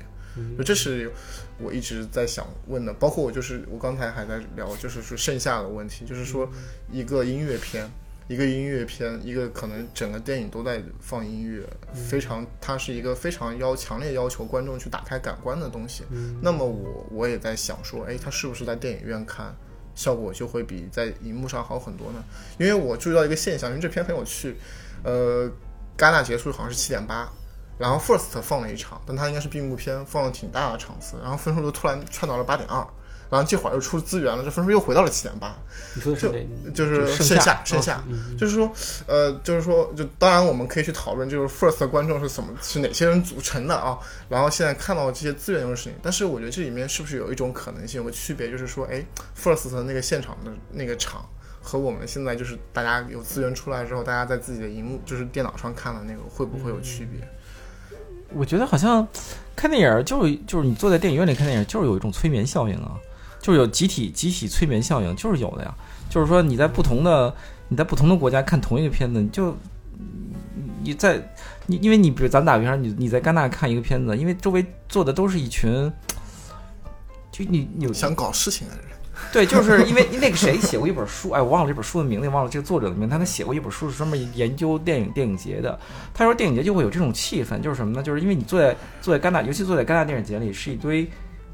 [0.57, 1.11] 就这是
[1.59, 6.49] 我一直在想问的，包括我就是我刚才还在聊，就是说剩下的问题，就是说
[6.91, 7.91] 一个音乐片，
[8.29, 11.63] 一个音乐片，一个可能整个电影都在放音乐，
[11.95, 16.05] 非常它是一个非常要强烈要求观众去打开感官的东西。
[16.41, 19.55] 那么我我也在想说，哎，它是不是在电影院看
[19.95, 22.25] 效果就会比在荧幕上好很多呢？
[22.59, 24.57] 因为我注意到一个现象，因为这片很有趣，
[25.05, 25.49] 呃，
[25.97, 27.33] 戛纳结束好像是七点八。
[27.79, 32.77] 然后 First 放了一场，但它应该是闭幕片，放了挺大的场次，然后分数就突然窜到了八点二，
[33.31, 35.57] 然后这会儿又出资源了，这分数又回到了七点八。
[35.95, 36.47] 你说的是？
[36.73, 38.03] 就是剩下，剩下，
[38.39, 38.71] 就是说，
[39.07, 43.99] 呃，就是说，就当然我们可以去讨论，就是 First 的观众是怎么，是哪些人组成的啊？
[44.29, 45.95] 然后现在看到这些资源又是谁？
[46.03, 49.05] 但是我觉得这里面是不是有一种可能性，有个区别，就是说，哎
[49.37, 51.29] ，First 的那个现场的那个场
[51.61, 57.27] 和我们现在就是大家有资源出来之后，大家在自己的荧幕，就是电脑上看的那个，会不会有区别？
[58.35, 59.07] 我觉得好像
[59.55, 62.93] 看电影就是就是你坐在电影院里看电影，就是有一种催眠效应啊，
[63.41, 65.75] 就是有集体集体催眠效应，就是有的呀。
[66.11, 67.35] 就是说你在不同的
[67.69, 69.57] 你在不同的国家看同一个片子，你就
[70.83, 71.21] 你在
[71.67, 75.91] 你因为你比如咱打比方，你你在戛纳看一个片子，因为周围坐的都是一群，
[77.33, 78.85] 就你有想搞事情的人。
[79.33, 85.79] 对，就是因为那个谁写过一本书，哎，我忘了这本书的名字，忘了这个作者的名字，他他写过一本书是专门研究电影电影节的。
[86.13, 88.03] 他说电影节就会有这种气氛，就是什么呢？
[88.03, 91.09] 就是因为你坐在坐在戛纳，尤其坐在戛纳电影节里，是一堆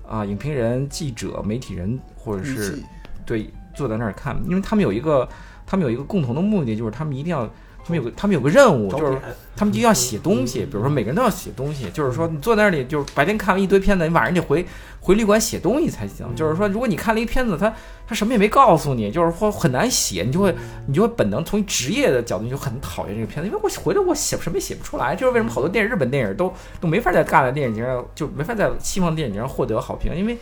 [0.08, 2.78] 啊影评人、记者、媒体人，或者是
[3.26, 5.28] 对坐在那儿看，因为他们有一个
[5.66, 7.48] 他们有一个共同的目的，就是他们一定要
[7.84, 9.18] 他们有个他们有个任务，就是
[9.56, 14.64] 他们就要写东西，比如说每个人都要写东西，就是说你坐在那里，就是白天看完一堆片子，你晚上得回
[15.00, 16.26] 回旅馆写东西才行。
[16.36, 17.72] 就是说，如果你看了一片子，他
[18.06, 20.54] 他什么也没告诉你，就是说很难写，你就会
[20.86, 25.16] 你就会本能从职业的角度你就很讨厌这个片子，因为我回来我写什么也写不出来。
[25.16, 30.38] 就是为什么好多电日本电影都都没法在戛纳电影节上就没法在西方电影节上获得好评，因为。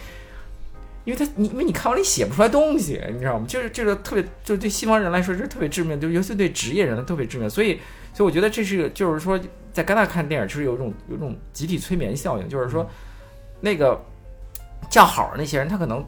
[1.08, 3.46] 因为他，你因为你看完了你写不出来东西，你知道吗？
[3.48, 7.48] 就是这个特别，就是对西方人来说这是特别致命，就尤其对职业人特别致命。
[7.48, 7.80] 所以，
[8.12, 9.40] 所以我觉得这是个，就是说
[9.72, 12.86] 在戛纳看电影，就是有一种有一种集体催眠效应，就是说
[13.62, 13.98] 那个
[14.90, 16.06] 叫好的那些人，他可能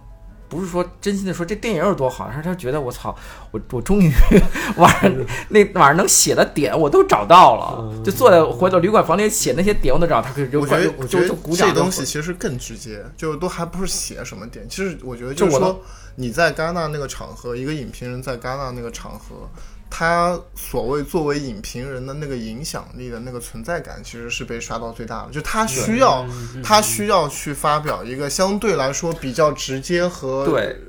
[0.51, 3.17] 不是说真心的说这电影有多好，而是他觉得我操，
[3.53, 4.13] 我我终于
[4.77, 5.11] 晚上
[5.49, 14.69] 那晚上能写的点我都找到了，嗯就坐在回到旅馆房里写那些点我都找到，他可以就我觉得就，我觉得就就鼓掌这东西其实更直接，就都还不是写什么点。
[14.69, 15.81] 其实我觉得就是说，
[16.17, 19.49] 你在戛纳那个场合，一个影评人在戛纳那个场合，
[19.91, 25.33] 他所谓作为影评人的那个影响力的那个存在感，其实是被刷到最大的。
[25.33, 26.25] 就他需要，
[26.63, 30.81] 他需要去发表一个相对来说比较直接和对。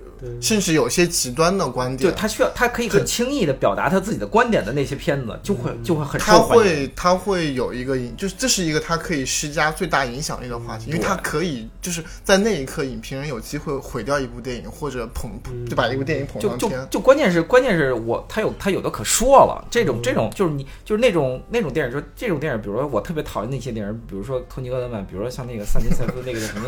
[0.41, 2.11] 甚至有些极端的观点。
[2.11, 6.37] 对他需要，他可以很轻易的表达他自己的观点的那些片子，就会就会很他。
[6.37, 15.31] 会，他会有一个影，就是这是一个他可以施加最大影响力的话题，因为他可以就是在那一刻，影评人有机会毁掉一部电影，或者捧
[15.69, 16.87] 就把一部电影捧就就上天。
[16.89, 26.67] 就关键是关键是我他有他有的可说了，这种这种就是你就是那种那种电影，就这种电影，比如说我特别讨厌那些电影，比如说托尼·厄德曼，比如说像那个萨金塞夫那个叫什么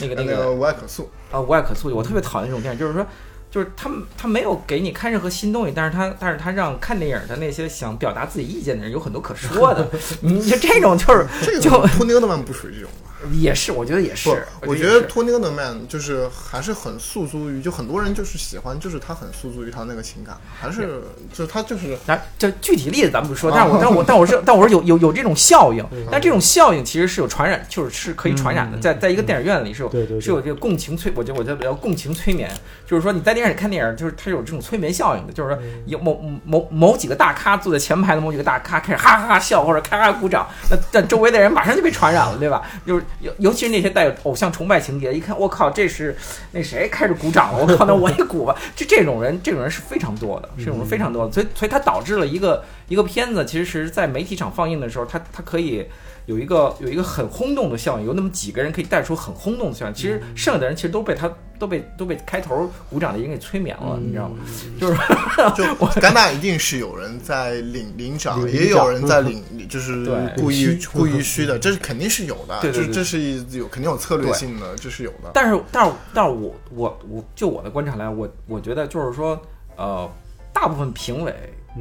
[0.00, 3.06] 那个那个 那个无爱可诉，啊，无爱可诉，我特别讨厌这种电影，就是说，
[3.50, 9.88] 就是他他没有给你看任何新东西，但是他但是他让看电影的那些想表达自己意见的人有很多可说的，
[10.22, 13.09] 你就这种就是这个就托尼·厄德曼不属于这种吧？
[13.32, 14.30] 也是，我觉得也是，，
[14.66, 21.02] 我觉得托尼·厄德曼就是还是很诉诸于，就很多人就是喜欢，就是他很诉诸于他那个情感，还是
[21.32, 30.20] 就是他就是咱这具体例子咱们不说，哦但是我 但我但我是但我是有有有这种效应，但这种效应其实是有传染，就是是可以传染的，在在一个电影院里是有对对对。
[30.20, 32.50] 是有这个共情催，我觉得我觉得叫共情催眠，
[32.86, 42.62] 就是说你在电影里看电影，就是它有这种催眠效应的，就是说有某某某几个大咖坐在前排的某几个大咖开始哈哈哈笑或者咔咔鼓掌，那但周围的人马上就被传染了，对吧？
[42.86, 46.16] 就是尤尤其是那些带有偶像崇拜情节，一看我靠，这是
[46.52, 48.54] 那谁开始鼓掌了，我靠，那我也鼓吧。
[48.76, 55.86] 就这种人，这种人是非常多的，这种人非常多的，所以所以它导致了一个一个片子，其实是在媒体场放映的时候，它它可以。
[56.30, 59.92] 有一个有一个很轰动的效应，有那么几个人可以带出很轰动的效应。
[59.92, 61.28] 其实剩下的人其实都被他
[61.58, 64.36] 都被都被开头鼓掌的人给催眠了，你知道吗？
[64.80, 64.94] 就是
[65.56, 65.64] 就
[66.00, 70.32] 戛纳一定是有人在领领奖，也有人在领，就是对。
[70.36, 72.86] 故意故意 虚的，这是肯定是有的，对对对。
[72.86, 73.20] 这这是
[73.50, 75.32] 有肯定有策略性的，这是有的。
[75.34, 79.40] 但是，但是，但是我我我就我的观察来，我我觉得就是说，
[79.76, 80.08] 呃，
[80.52, 81.34] 大部分评委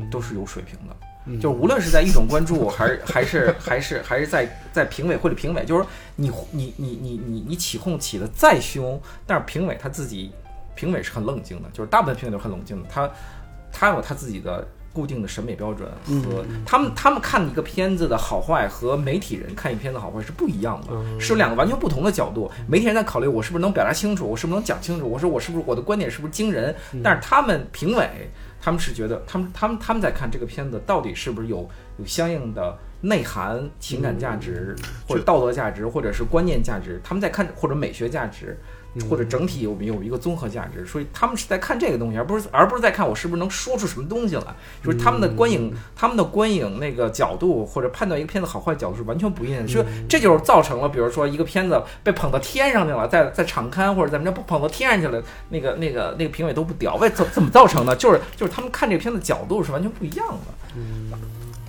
[0.10, 1.08] 都是有水平的，嗯
[1.40, 10.32] 就是无论是在一种关注，还是还是还是还是在在评委或者评委，就是说你你你你你你起哄起的再凶，但是评委他自己
[10.76, 13.10] 评委是很冷静的，就是大部分评委都是很冷静的，他
[13.72, 14.68] 他有他自己的。
[14.92, 15.88] 固定的审美标准
[16.24, 22.52] 和他们他们看一个片子的好坏和媒体人看一片子好坏是不一样的，是有两个完全不同的角度。
[22.68, 28.10] 媒体人在考虑我是不是能表达清楚，我是不是能讲清楚，我说我是不是我的观点是不是惊人，但是他们评委
[28.62, 34.76] 他们是觉得他们他们他们在看这个片子到底是不是有有相应的内涵、情感价值
[35.08, 38.58] 或者道德价值或者是观念价值，他们在看或者美学价值。
[39.10, 44.56] 或者整体有没有一个综合价值，所以他们是在看这个东西，而不是而不是在看我是不是能说出什么东西来。
[44.84, 49.68] 就是他们的观影，他们的观影那个角度或者判断一个片子好坏角度是完全不一样的。
[49.68, 57.96] 说这就是造成了，比如说一个片子被捧到天上去了，在在场刊或者怎么着捧到天上去了，那个那个那个评委都不屌，为怎怎么造成的？
[57.96, 60.54] 就是就是他们看这个片子角度是完全不一样的。
[60.76, 61.12] 嗯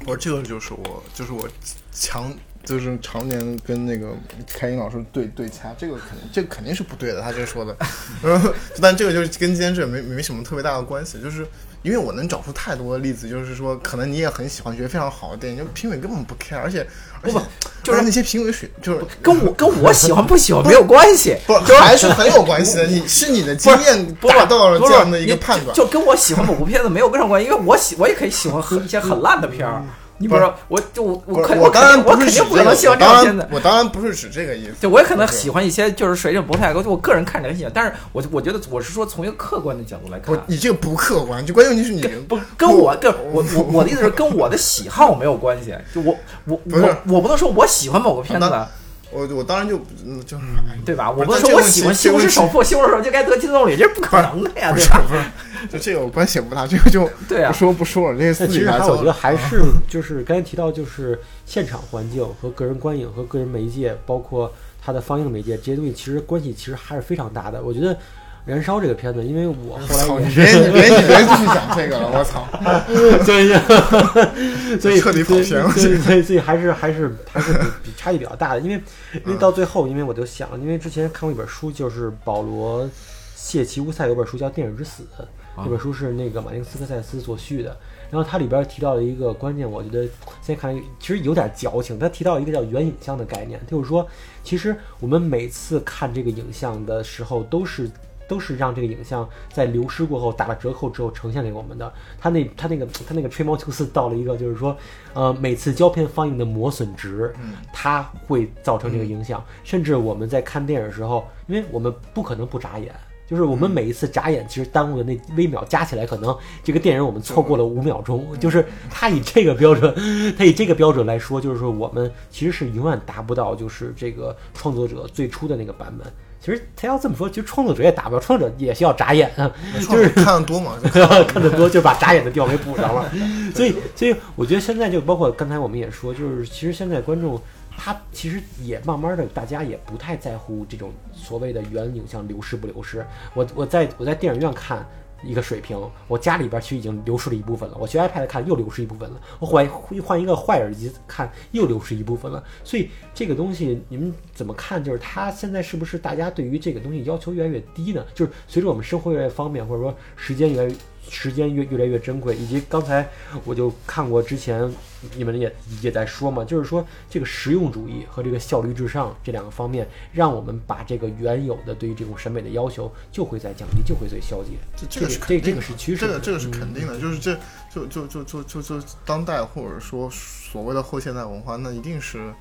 [0.07, 1.47] 我这个就是我就是我
[1.93, 2.33] 强
[2.71, 4.11] 就是常年跟那个
[4.47, 7.77] 开英老师对对掐，这个肯定这个肯定是不对的，他这说的，
[8.23, 11.45] 然后，但这个就是跟今天这没没什么特别大的关系，就是
[11.83, 16.87] 因为我能找出太多的例子，就是说可能你也很喜欢，觉得非常好的电影，就评委根本不 care，而且
[17.23, 17.39] 而且
[17.83, 29.83] 就是那些评委水就是跟我 跟我喜欢不喜欢没有关系，不还是很有关系的，你是你的经验达到了这样的一个判断，就就跟我喜欢某部片子没有任何关系，因为我喜我也可以喜欢很一些很烂的片儿。
[30.21, 33.41] 你比如说，我就我我肯我当然我肯定不可这个，能喜欢这我当种片子。
[33.41, 46.15] 然我当然不是指这个意思，就我也可能喜欢一些就是水准不太高，就我个人看着很喜欢，但是我我觉得我是说从一个客观的角度来看，，你这个不客观，就关键问题是你不跟我跟我我我的意思是跟我的喜好没有关系，就我
[46.45, 48.69] 我我我不能说我喜欢某个片子好，
[49.13, 49.79] 我我当然就
[50.25, 50.45] 就是
[50.85, 51.11] 对吧？
[51.11, 55.03] 我不是说我喜欢西红柿首富，西红柿首富就该得金棕榈，这是不可能的呀，对吧？
[55.09, 67.61] 不是，就这个关系不大，这个就 对啊不，说不说了，这个私但其实还底下我觉得还是就是刚才提到，就是现场环境和个人观影和个人媒介，包括它的放映媒介这些东西，其实关系其实还是非常大的。
[67.63, 67.95] 我觉得
[68.45, 72.47] 《燃烧》这个片子，因为我 后来也是， 你别你别你别继续讲这个了，我操！
[73.25, 78.83] 所以所以彻底跑偏了所以所以所以还是还是还是比比差异比较大的，因为
[79.27, 82.89] 因为到最后，因为我就想，因为之前看过一本书，就是保罗
[83.37, 87.77] 谢奇乌塞有本书叫《电影之死》，啊这本书是那个马丁斯科塞斯所续的。
[88.11, 90.03] 然后它里边提到了一个关键，我觉得
[90.43, 91.97] 现在看来其实有点矫情。
[91.97, 94.05] 他提到一个叫原影像的概念，就是说，
[94.43, 97.89] 其实我们每次看这个影像的时候，都是
[98.31, 101.93] 都是让这个影像在流失过后打了折扣之后呈现给我们的。
[102.21, 104.77] 他那他那个他那个吹毛求疵到了一个就是说，
[105.15, 107.35] 呃，每次胶片放映的磨损值，
[107.73, 109.45] 它会造成这个影响。
[109.65, 112.95] 甚至我们在看电影的时候，因为我们不可能不眨眼。
[113.27, 118.27] 就是我们每一次眨眼，其实耽误的那微秒加起来，可能这个电影我们错过了五秒钟。
[118.41, 119.95] 就是他以这个标准，
[120.37, 126.13] 他以这个标准来说，就是说我们其实是永远达不到就是这个创作者最初的那个版本。
[126.41, 129.51] 其实他要这么说，其实创作者也达不到，创作者也需要眨眼啊。
[129.89, 133.11] 就是看的多嘛，就 看得多就把眨眼的地方给补上了。
[133.55, 137.41] 所以，所以我觉得现在就包括刚才我们也说，就是其实现在观众
[137.77, 143.07] 他其实也慢慢的，大家也不太在乎这种所谓的原影像流失不流失。
[143.35, 144.87] 我我在我在电影院看。
[145.23, 147.77] 一个水平，我家里边其实已经流失了一部分了。
[147.79, 149.21] 我学 iPad 看又流失一部分了。
[149.39, 149.69] 我换
[150.03, 152.43] 换一个坏耳机看又流失一部分了。
[152.65, 154.83] 所以这个东西你们怎么看？
[154.83, 158.05] 就是它现在是不是大家对于这个东西要求越来越低呢？
[158.15, 160.75] 就是随着我们生活越来越方便，或者说时间越来越
[161.09, 163.07] 时间越越来越珍贵，以及刚才
[163.45, 164.73] 我就看过之前
[165.17, 174.51] 你们也也在说嘛，就是说这个实用主义和这个效率至上这两个方面，让我们把这个原有的对于这种审美的要求就会在降低，就会在消解。
[174.77, 177.39] 这这个是这肯定的这个是趋势这个这个是肯定的，就是这
[177.73, 182.33] 就就就就就就当代或者说所谓的后现代文化，那一定是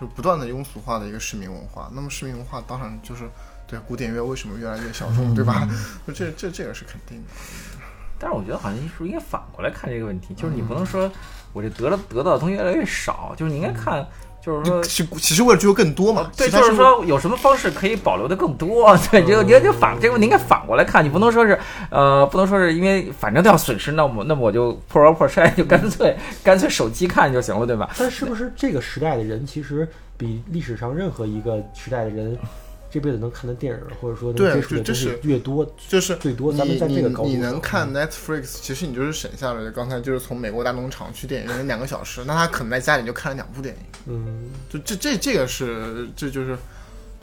[0.00, 1.90] 就是不断的庸俗化的一个市民文化。
[1.94, 3.24] 那么市民文化当然就是
[3.66, 5.68] 对古典乐为什么越来越小众， 对吧？
[6.06, 7.28] 就 这这这个是肯定的。
[8.18, 11.10] 但是我觉得好像是不是应该反过来看这个问题，就是你不能说
[11.56, 14.06] 我这得了得到的东西越来越少，就是你应该看，
[14.44, 14.82] 就是说。
[14.82, 18.94] 其其实为了追求更多嘛，对，就是说有什么方式可以保留的更多？
[19.10, 27.88] 对，就你就反这个问题应该反过来看，你不能说是呃，不能说是因为反正都要损失，那么那么我就破罐破摔，就干脆 干脆手机看就行了，对吧？
[27.98, 29.88] 但是不是这个时代的人，其实
[30.18, 32.38] 比历史上任何一个时代的人，
[32.90, 46.56] 这辈子能看的电影或者说接触的是越多，就是最多你咱们在这个高度你你能看 Netflix，其实你就是省下了刚才就是从美国大农场去电影院两个小时，那他可能在家里就看了两部电影，嗯，就这这这个是这就是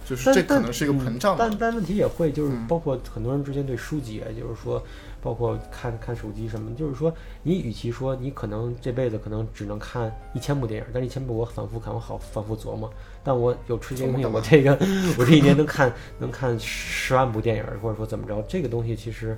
[0.07, 1.47] 就是这可能是一个膨胀的。
[1.47, 4.83] 但但问题也会就是嗯包括很多人之间对书籍，就是说，
[5.23, 7.13] 包括看看手机什么，就是说，
[7.43, 12.91] 你与其说你可能这辈子可能只能看一千部电影，但是一千部我反复看，我好反复琢磨。
[13.23, 14.77] 但我有吃这个东西，琢磨我这个
[15.17, 19.37] 我这一年能看能看十万部电影，或者说怎么着，这个东西其实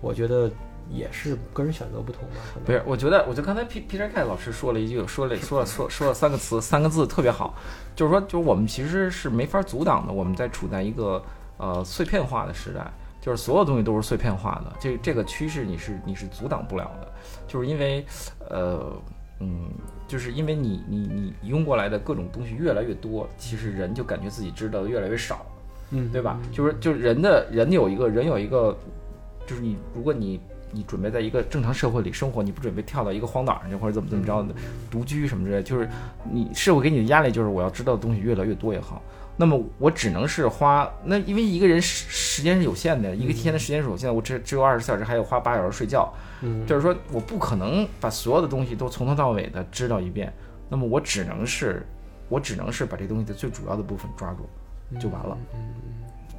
[0.00, 0.50] 我觉得
[0.90, 2.40] 也是个人选择不同吧。
[2.66, 7.54] 不是，我觉得，我觉得刚才 P Peter K 老师说了一句，说了说了说说了三个词，三个字特别好，
[7.94, 11.22] 就是说，就是我们其实是没法阻挡的，我们在处在一个
[11.56, 17.08] 呃碎片化的时代，就是所有东西都是碎片化的，这这个趋势你是你是阻挡不了的，
[17.46, 18.04] 就是因为
[18.48, 18.92] 呃
[19.40, 19.70] 嗯，
[20.08, 25.44] 就是因为你你你拥过来的各种东西越来越多，其实人就感觉自己知道的越来越少，
[25.90, 26.38] 嗯，对吧？
[26.52, 28.76] 就是就是人的人有一个人有一个，
[29.46, 30.40] 就是你如果你
[30.72, 34.54] 你准备在一个正常社会里生活，你不准备跳到一个荒岛上去或者怎么怎么着的
[34.90, 35.88] 独居什么之类，就是
[36.30, 39.02] 你社会给你的压力就是我要知道的东西越来越多也好。
[39.40, 46.12] 那么我只能是花那，因为一个人时时间是有限的，一个天的时间是有限的，我只只有二十四小时，还有花八小时睡觉，
[46.42, 50.30] 嗯，就是说我不可能把所有的东西都从头到尾的知道一遍，
[50.68, 51.86] 那么我只能是，
[52.28, 54.46] 我只能是把这东西的最主要的部分抓住，
[55.00, 55.38] 就完了，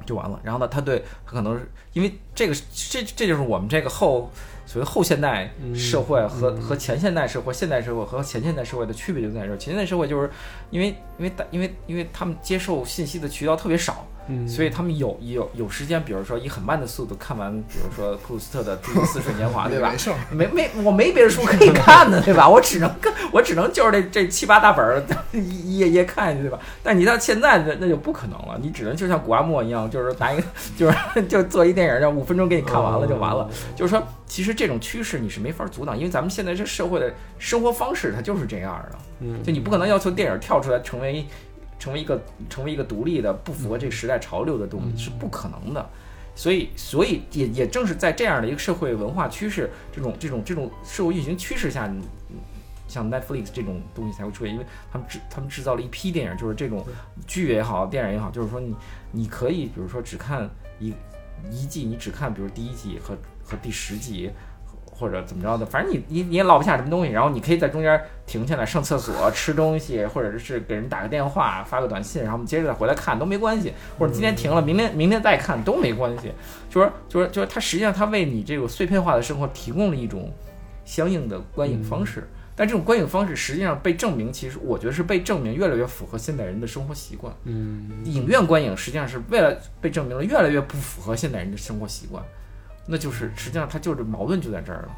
[0.04, 0.40] 就完了。
[0.42, 4.30] 然后呢，他对他可能是因为这个，这这就是我们这个后
[4.66, 9.56] 所谓后现代社会和、和前现代社会、现代社会和前现代社会的区别就在这儿。
[9.56, 10.30] 前现代社会就是
[10.70, 10.88] 因为
[11.18, 19.98] 因为大因为因为他们接受信息的渠道特别少，嗯所以他们有有有时间，比如说以很慢的速度看完，比如说普鲁斯特的《祝你似水年华》， 对吧没？
[19.98, 22.48] 事儿，没没，我没别的书可以看的，对吧？
[22.48, 26.58] 我只能看，我只能就是这这七八大本儿 一页页看下去，对吧？
[26.82, 30.42] 但你到现在那那就不可能了，你只能就像古阿莫一样，就是拿一个
[30.76, 33.48] 就是就做一电影，让五分钟给你看完了就完了。
[33.74, 41.26] 就是说，其实这种趋势你是没法阻挡，因为咱们现在这社会的生活方式它就是这样的，嗯，就你不可能要求电影跳出来成为。
[41.82, 45.84] 成为一个成为一个独立的、不符合这个时代潮流的东西是不可能的。
[46.32, 52.00] 所以，所以也也正是在这样的一个社会文化趋势、这种这种这种社会运行趋势下，你
[52.86, 56.86] 像 Netflix 这种东西才会出现，因为他们制他们制造了一批电影，就是这种
[57.26, 58.76] 剧也好，电影也好，就是说你
[59.10, 60.48] 你可以比如说只看
[60.78, 60.94] 一
[61.50, 64.30] 一季，你只看比如第一季和和第十集。
[65.02, 73.72] 或者怎么着的，反正你你你也落不下什么东西，然后你可以在中间停下来上厕所、吃东西，或者是给人打个电话、发个短信，然后我们接着再回来看都没关系。
[73.98, 76.32] 或者今天停了，明天明天再看都没关系。
[76.70, 80.32] 就是就是就是它实际上它为你这个碎片化的生活提供了一种
[80.84, 87.34] 相应的观影方式，但这种观影方式实际上被证明，其实我觉得是被证明越来越符合现代人的生活习惯。
[87.42, 92.22] 嗯，影院观影实际上是为了被证明了越来越不符合现代人的生活习惯。
[92.86, 94.96] 那就是实际上它就是矛盾就在这儿了。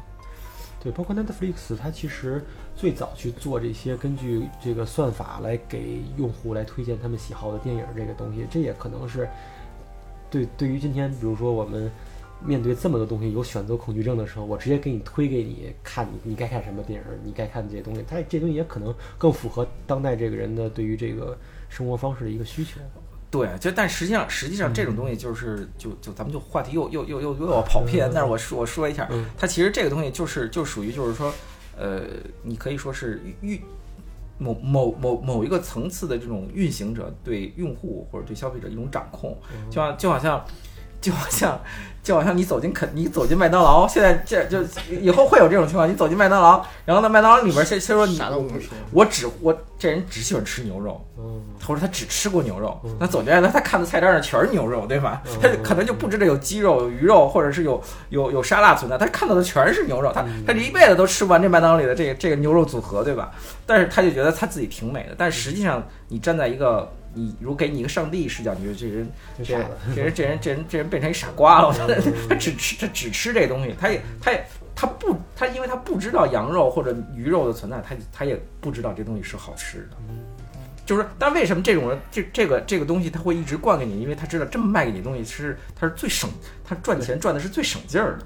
[0.81, 2.43] 对，包括 Netflix，它其实
[2.75, 9.27] 最早去做这些根据这个算法来给用户来推荐他们喜好的电影这个东西，这也可能是
[10.29, 11.91] 对对于今天，比如说我们
[12.43, 21.35] 面对这么多东西有选择恐惧症的时候，我直接给你推给你看，你你该看什么电影，你该看这些东西，它这东西也可能更符合当代这个人的对于这个
[21.67, 22.79] 生活方式的一个需求。
[23.35, 31.33] 对，就但实际上，实际上这种东西就是就就咱们就话题又又又又又要跑偏，但是我说我说一下，它其实这个东西就是就属于就是说，
[31.77, 32.03] 呃，
[32.43, 33.61] 你可以说是运
[34.37, 39.37] 某某某某一个层次的这种运行者对用户或者对消费者一种掌控，
[39.69, 40.45] 就像就好像
[41.01, 41.59] 就好像
[42.05, 44.59] 就好像你走进肯你走进麦当劳，现在这就
[45.01, 48.21] 以后会有这种情况，你走进麦当劳，然后呢麦当劳里边先先说你
[48.91, 51.03] 我只我这人只喜欢吃牛肉。
[51.17, 55.23] 嗯，或者他只吃过牛肉，那走进来了，他看的菜单上全是牛肉，对吧？
[55.41, 63.31] 他可能就不知道有鸡肉、有鱼肉，或者是有有有沙拉存在，他看到的全是牛肉，他他这一辈子都吃不完这麦当劳里的这个这个牛肉组合，对吧？
[63.65, 69.09] 但是他就觉得他自己挺美的，但实际上你站在一个你如果给你一个上帝视角，你觉得这人
[69.43, 79.97] 这人这人这人这人这人变成一傻瓜了，我觉得 他只吃他只吃这东西，他也他也他不他因为他不知道羊肉或者鱼肉的存在，他他也不知道这东西是好吃的。
[80.85, 83.99] 就是，但为什么这种人这这个这个东西他会一直灌给你？
[84.01, 86.29] 因为他知道这么卖给你东西是他是最省，
[86.63, 88.25] 他赚钱赚的是最省劲儿的。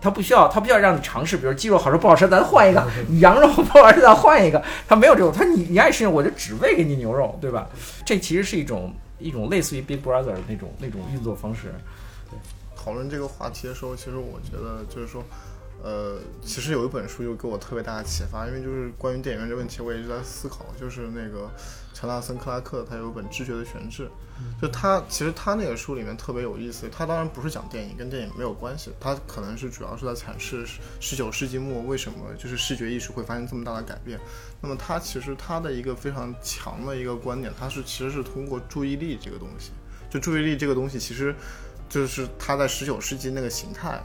[0.00, 2.80] 他不需要他不需要让你尝试，比如鸡肉好吃不好吃，咱换一个；
[3.20, 4.62] 羊肉不好吃，咱换一个。
[4.88, 7.68] 他没有这种，他你你爱吃我就只喂给你牛肉，对吧？
[8.04, 11.74] 这其实是一种一种类似于 Big Brother 的那种那种运作方式。
[12.30, 12.38] 对
[12.76, 15.22] 讨论这个话题的时候，其实我觉得就是说。
[15.82, 20.66] 呃，其实有一本书就给我特别大的启发，因为就是关于电影院这问题，我也一直在思考。
[20.78, 21.50] 就是那个
[22.00, 24.08] 乔纳森·克拉克，他有一本《知觉的悬置》，
[24.62, 26.88] 就他其实他那个书里面特别有意思。
[26.90, 30.66] 他当然不是讲电影，跟电影没有关系，他可能是主要是在阐释
[30.98, 34.18] 十九世纪末为什么就是视觉艺术会发生这么大的改变。
[34.62, 39.72] 那么他其实他的一个非常强的一个观点，他是其实是通过注意力这个东西，
[40.08, 41.34] 就注意力这个东西，其实
[41.86, 44.00] 就是他在十九世纪那个形态。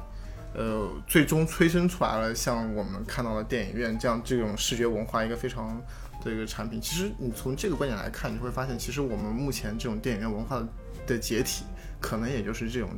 [0.58, 5.82] 呃，最终催生出来了像我们看到的电影院这样这种视觉文化一个非常
[6.26, 6.82] 的一个产品。
[6.82, 10.62] 其实你从这个观点来看，你会发现，其实我们目前这种电影院文化
[11.08, 11.64] 的解体，
[12.02, 12.90] 可能也就是这种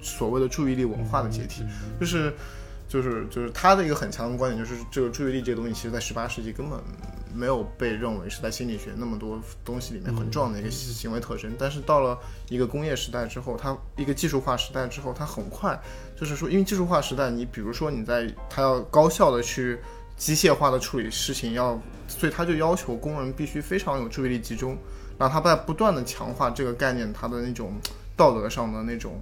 [0.00, 1.62] 所谓的注意力文化的解体，
[2.00, 2.32] 就是
[2.88, 6.80] 就是就是他的一个很强的观点，就是这个注意力这个东西，其实在十八世纪根本。
[7.34, 12.18] 没有被认为是在心理学那么多东西里面很重要的一个行为特征，但是到了
[12.48, 15.78] 一个工业时代之后，它一个技术化时代之后，它很快
[16.18, 19.78] 就是说，因为技术化时代，你比如说你在它要高效的去
[20.16, 24.76] 机械化的处理事情，要所以他就要求工人必须非常有注意力集中，
[25.18, 27.72] 然后他在不断的强化这个概念，他的那种
[28.16, 29.20] 道德上的那种。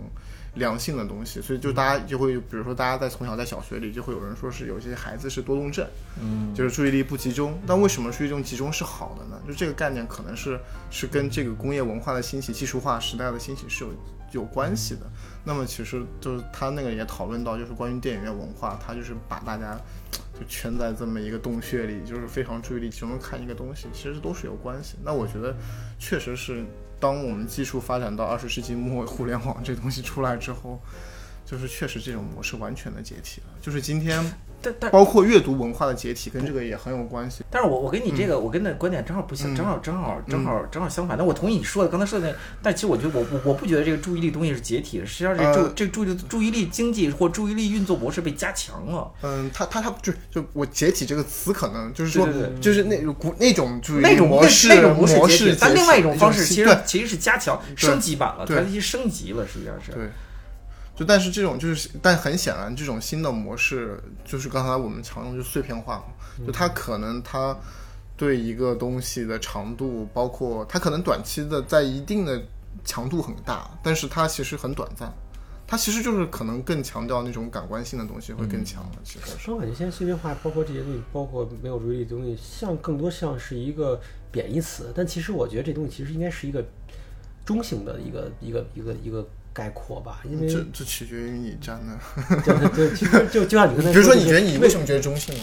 [0.56, 5.84] 良性的东西，所以就大家就会，比如说大家在从小在小学里就会有人说是有些孩子是多动症，
[6.22, 7.60] 嗯，就是注意力不集中。
[7.66, 9.42] 那为什么注意力集中是好的呢？
[9.48, 10.56] 就这个概念可能是
[10.92, 13.90] 是跟这个工业文化的兴起、技术化时代的兴起是有
[14.30, 15.00] 有关系的。
[15.42, 19.76] 那么其实就是他那个也讨论到，就是关于电影院文化，他就是把大家
[20.38, 24.96] 就圈在这么一个洞穴里，就是非常注意力集中看一个东西，其实都是有关系。
[25.04, 25.54] 那我觉得
[25.98, 26.64] 确实是。
[27.00, 30.80] 当我们技术发展到二十世纪末，互联网这东西出来之后，
[31.44, 33.46] 就是确实这种模式完全的解体了。
[33.60, 34.24] 就是今天。
[34.64, 37.44] 但但包括阅读文化的解体跟这个也很有关系。
[37.50, 41.18] 但是我我跟你这个我跟的观点正好不相，正好正好正好正好相反。
[41.18, 49.12] 那我同意你说的刚才说的那，但其实我觉得我我我不觉得这个注意力东西是解体的，实际上是注这注意注意力经济或注意力运作模式被加强了。
[49.20, 52.26] 嗯，他他他就就我解体这个词可能就是说
[52.58, 59.92] 就是那种古那种注意那种模式那种模模式解体，但另外一种方式其实其实是加强升级版了，它对一升级了，实际上是。
[59.92, 60.08] 对。
[60.96, 67.56] 就但是这种就是，但很显然，这种新的模式就是刚才我们常用就是碎片化嘛，就它可能它
[68.16, 72.40] 对一个东西的长度，包括它可能短期的在一定的
[72.84, 75.12] 强度很大，但是它其实很短暂。
[75.66, 78.90] 它其实就是可能更强调那种感官性的东西会更强了。
[79.02, 83.98] 其实是我感觉现在碎片化，包括这些东西，包括没有注意力的东西，像更多像是一个
[84.30, 84.92] 贬义词。
[84.94, 86.62] 但其实我觉得这东西其实应该是一个
[87.46, 91.96] 中性的一个一个一个一个概括吧，因为这这取决于你站的。
[92.44, 95.40] 对对，其实就就像你刚才说，比如说，你觉得你为什么觉得中性呢？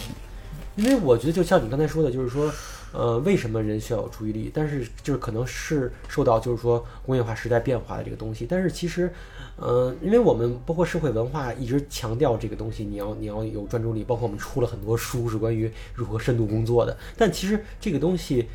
[0.75, 2.51] 因为我觉得就像你刚才说的，就是说，
[2.93, 4.51] 呃，为什么人需要有注意力？
[4.53, 8.45] 但是就是可能是受到就是说工业化时代变化的这个东西。
[8.49, 9.11] 但是其实，
[9.57, 16.97] 呃，因为我们包括社会文化一直强调这个东西，你要你要有专注力，包括我们出了很多书是关于如何深度工作的。
[17.17, 18.47] 但其实这个东西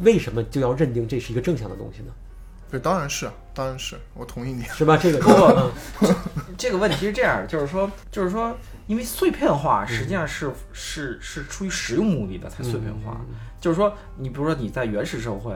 [0.00, 2.12] 为什么就要认定这是一个正向的东西呢？
[2.72, 4.96] 对，当然是，当然是我同意你，是吧？
[4.96, 5.70] 这个 不过
[6.56, 13.20] 这个问题是这样，就是说，就是说，因为碎片化实际上是是是出于实用目的的才碎片化，
[13.60, 15.54] 就是说，你比如说你在原始社会，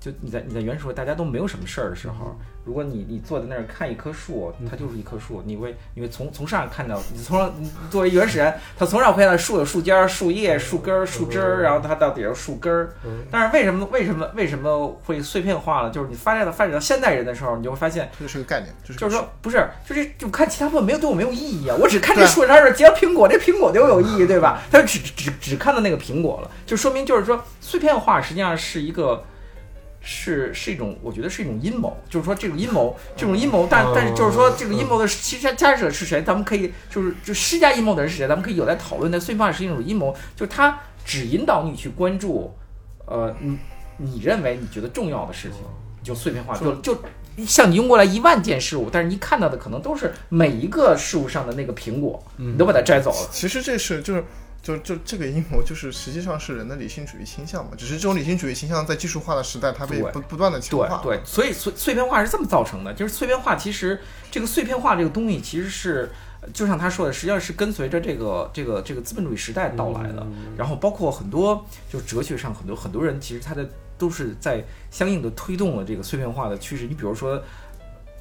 [0.00, 2.36] 就你在你在原始社会大家都没有什么事儿的时候。
[2.62, 12.92] 如果你你坐在那儿看一棵树，它就是一棵树，你会你会从从上看到，你从你作为原始人，他从上会看到树有树尖、树叶、树根、树枝儿，然后它到底下树根儿。
[13.30, 15.90] 但是为什么为什么为什么会碎片化了？
[15.90, 24.60] 就是你发展到发展到现代人的时候，你就会发现这是个概念，就是说不是，就是就看其他部分没有对我没有意义啊，我只看这树上是结了苹果，这苹果对我有意义，对吧？
[24.70, 29.24] 他只只只看到那个苹果了，就说明就是说碎片化实际上是一个。
[30.02, 36.22] 是是一种，我觉得是一种阴谋，就是说这种阴谋，这种阴谋，但但是就是说这个阴谋的其实加者是谁？
[36.22, 38.26] 咱们可以就是就施加阴谋的人是谁？
[38.26, 39.12] 咱们可以有待讨论。
[39.12, 42.54] 但碎片化是一种阴谋，就是它只引导你去关注，
[43.04, 43.58] 呃，你
[43.98, 45.58] 你认为你觉得重要的事情，
[46.02, 46.98] 就碎片化，就就
[47.46, 53.28] 像你拥过来一万件事物，但是你看到的可能都是每一个事物上的那个苹果，你都把它摘走了。
[53.30, 54.24] 其实这是就是。
[54.62, 61.00] 就就这个阴谋，就是实际上是人的理性主义倾向嘛，只是这种理性主义倾向在技术化的时代，它被不不断的强化。
[61.02, 64.00] 对对，所以碎碎片化是这么造成的，就是碎片化其实
[64.30, 66.10] 这个碎片化这个东西其实是，
[66.52, 70.26] 就像他说的，实际上是跟随着这个这个这个资本主义时代到来的。
[70.56, 73.66] 然后包括很多就是哲学上很多很多人其实他的
[73.96, 76.86] 都是在相应的推动了这个碎片化的趋势。
[76.86, 77.42] 你比如说。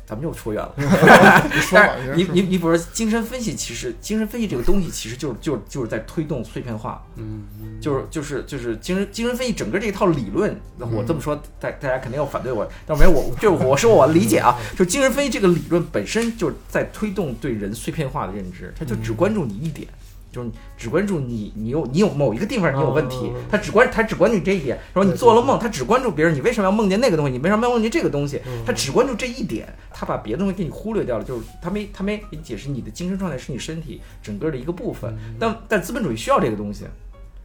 [0.10, 0.74] 咱们又出远了，
[1.72, 7.44] 但是你你你比如说精神分析，其实精神分析这个东西其实就是就是就是在推动碎片化，嗯，
[7.80, 19.88] 就是就是就是精神精神分析整个这一套理论，那我这么说，大大家肯定要反对我，但没有我就我说我理解啊， 就精神分析这个理论本身就是在推动对人碎片化的认知，它就只关注你一点。
[20.32, 24.78] 就是只关注你，你有你有某一个地方你有问题，他只关他只关注这一点。
[24.94, 27.32] 说你做了梦，他只关注别人，你为什么要梦见那个东西？
[27.32, 28.42] 你为什么要梦见这个东西？
[28.66, 31.24] 他只关注这一点，他把别的东西给你忽略掉了。
[31.24, 35.14] 就是他没他没给你解释你的精神状态是你身体整个的一个部分。
[35.40, 36.86] 但但资本主义需要这个东西。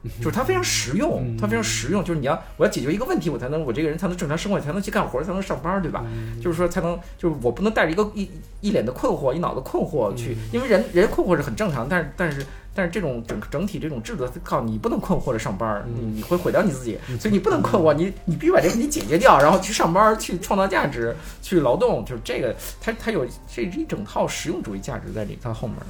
[0.20, 2.04] 就是它非常实用，它非常实用。
[2.04, 6.04] 就是你要我要解决一个问题，我才能我这个人才能正常生活，才能去干活，才能上班，对吧？
[6.42, 8.28] 就是说才能就是我不能带着一个一
[8.60, 12.44] 一脸的困惑，一脑子困惑去，因为人人困惑是很正常，但是但是
[12.74, 25.86] 但是这种整整体这种制度靠你不能困惑着上班，你你会毁掉你自己，所以你不能困惑，你你必须把这个问题解决掉，然后去上班，去创造价值，去劳动，就是这个它它有这一整套实用主义价值在里它后面呢。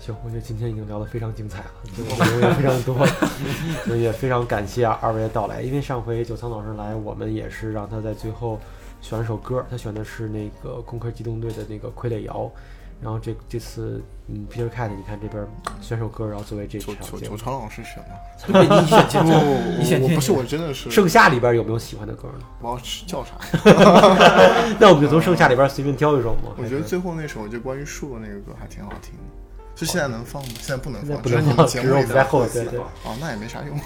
[0.00, 3.06] 行，我觉得今天已经聊得非常精彩了，内容也非常多，
[3.84, 5.60] 所以也非常感谢二位的到来。
[5.60, 8.58] 因为上回九仓老师来，我们也是让他在最后
[9.02, 12.34] 选了首歌，他选的是那个《攻壳机动队》的那个《傀儡摇》。
[13.00, 15.46] 然后这这次，嗯，Peter Cat，你看这边
[15.80, 19.32] 选首歌，然后作为这场九九仓老师选的，你选节目，
[19.78, 20.90] 你选不是我真的是。
[20.90, 22.44] 盛夏里边有没有喜欢的歌呢？
[22.60, 23.34] 我要吃叫啥？
[24.80, 26.52] 那我们就从盛夏里边随便挑一首嘛。
[26.56, 29.20] 我觉得最后那首就关于树的那个歌还挺好听的。
[29.76, 30.48] 就现在能放吗？
[30.58, 32.80] 现在不能放，只是你们节目里在后对对。
[32.80, 33.78] 哦，那也没啥用。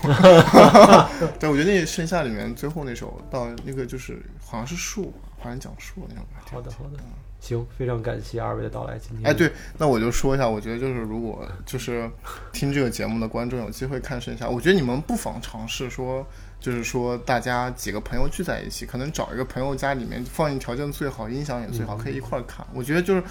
[1.39, 6.24] 对，我觉得那盛夏里面最后那首到那个就是好像是树，好像讲树那种。
[6.51, 6.98] 好的好的，
[7.43, 8.97] 行，非常感谢二位的到来。
[8.98, 12.09] 今天哎，对，那我就说一下，我觉得就是如果就是
[12.52, 16.24] 听这个节目的观众有机会看盛夏，我觉得你们不妨尝试说，
[16.60, 22.66] 就是说大家几个朋友聚在一起，可能找一个朋友家里面放映条件最好，音响也最好，可以一块儿看。
[22.73, 23.23] 我觉得就是。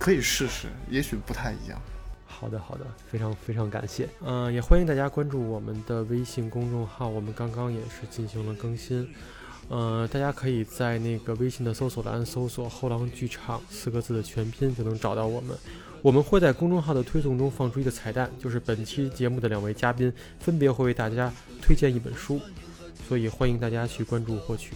[0.00, 1.80] 可以试试，也许不太一样。
[2.26, 4.08] 好的，好的，非常非常感谢。
[4.20, 9.08] 嗯，也欢迎大家关注我们的微信公众号，我们刚刚也是进行了更新。
[9.69, 15.57] 嗯，大家可以在那个微信的搜索栏搜索“后浪剧场”四个字的全拼，就能找到我们。
[16.01, 22.39] 我们会在公众号的推送中放出一个彩蛋，就是本期节目的两位嘉宾分别会为大家推荐一本书，
[23.07, 24.73] 所以欢迎大家去关注获取。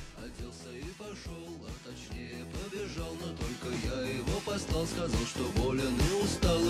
[4.49, 6.62] послал, сказал, что болен и устал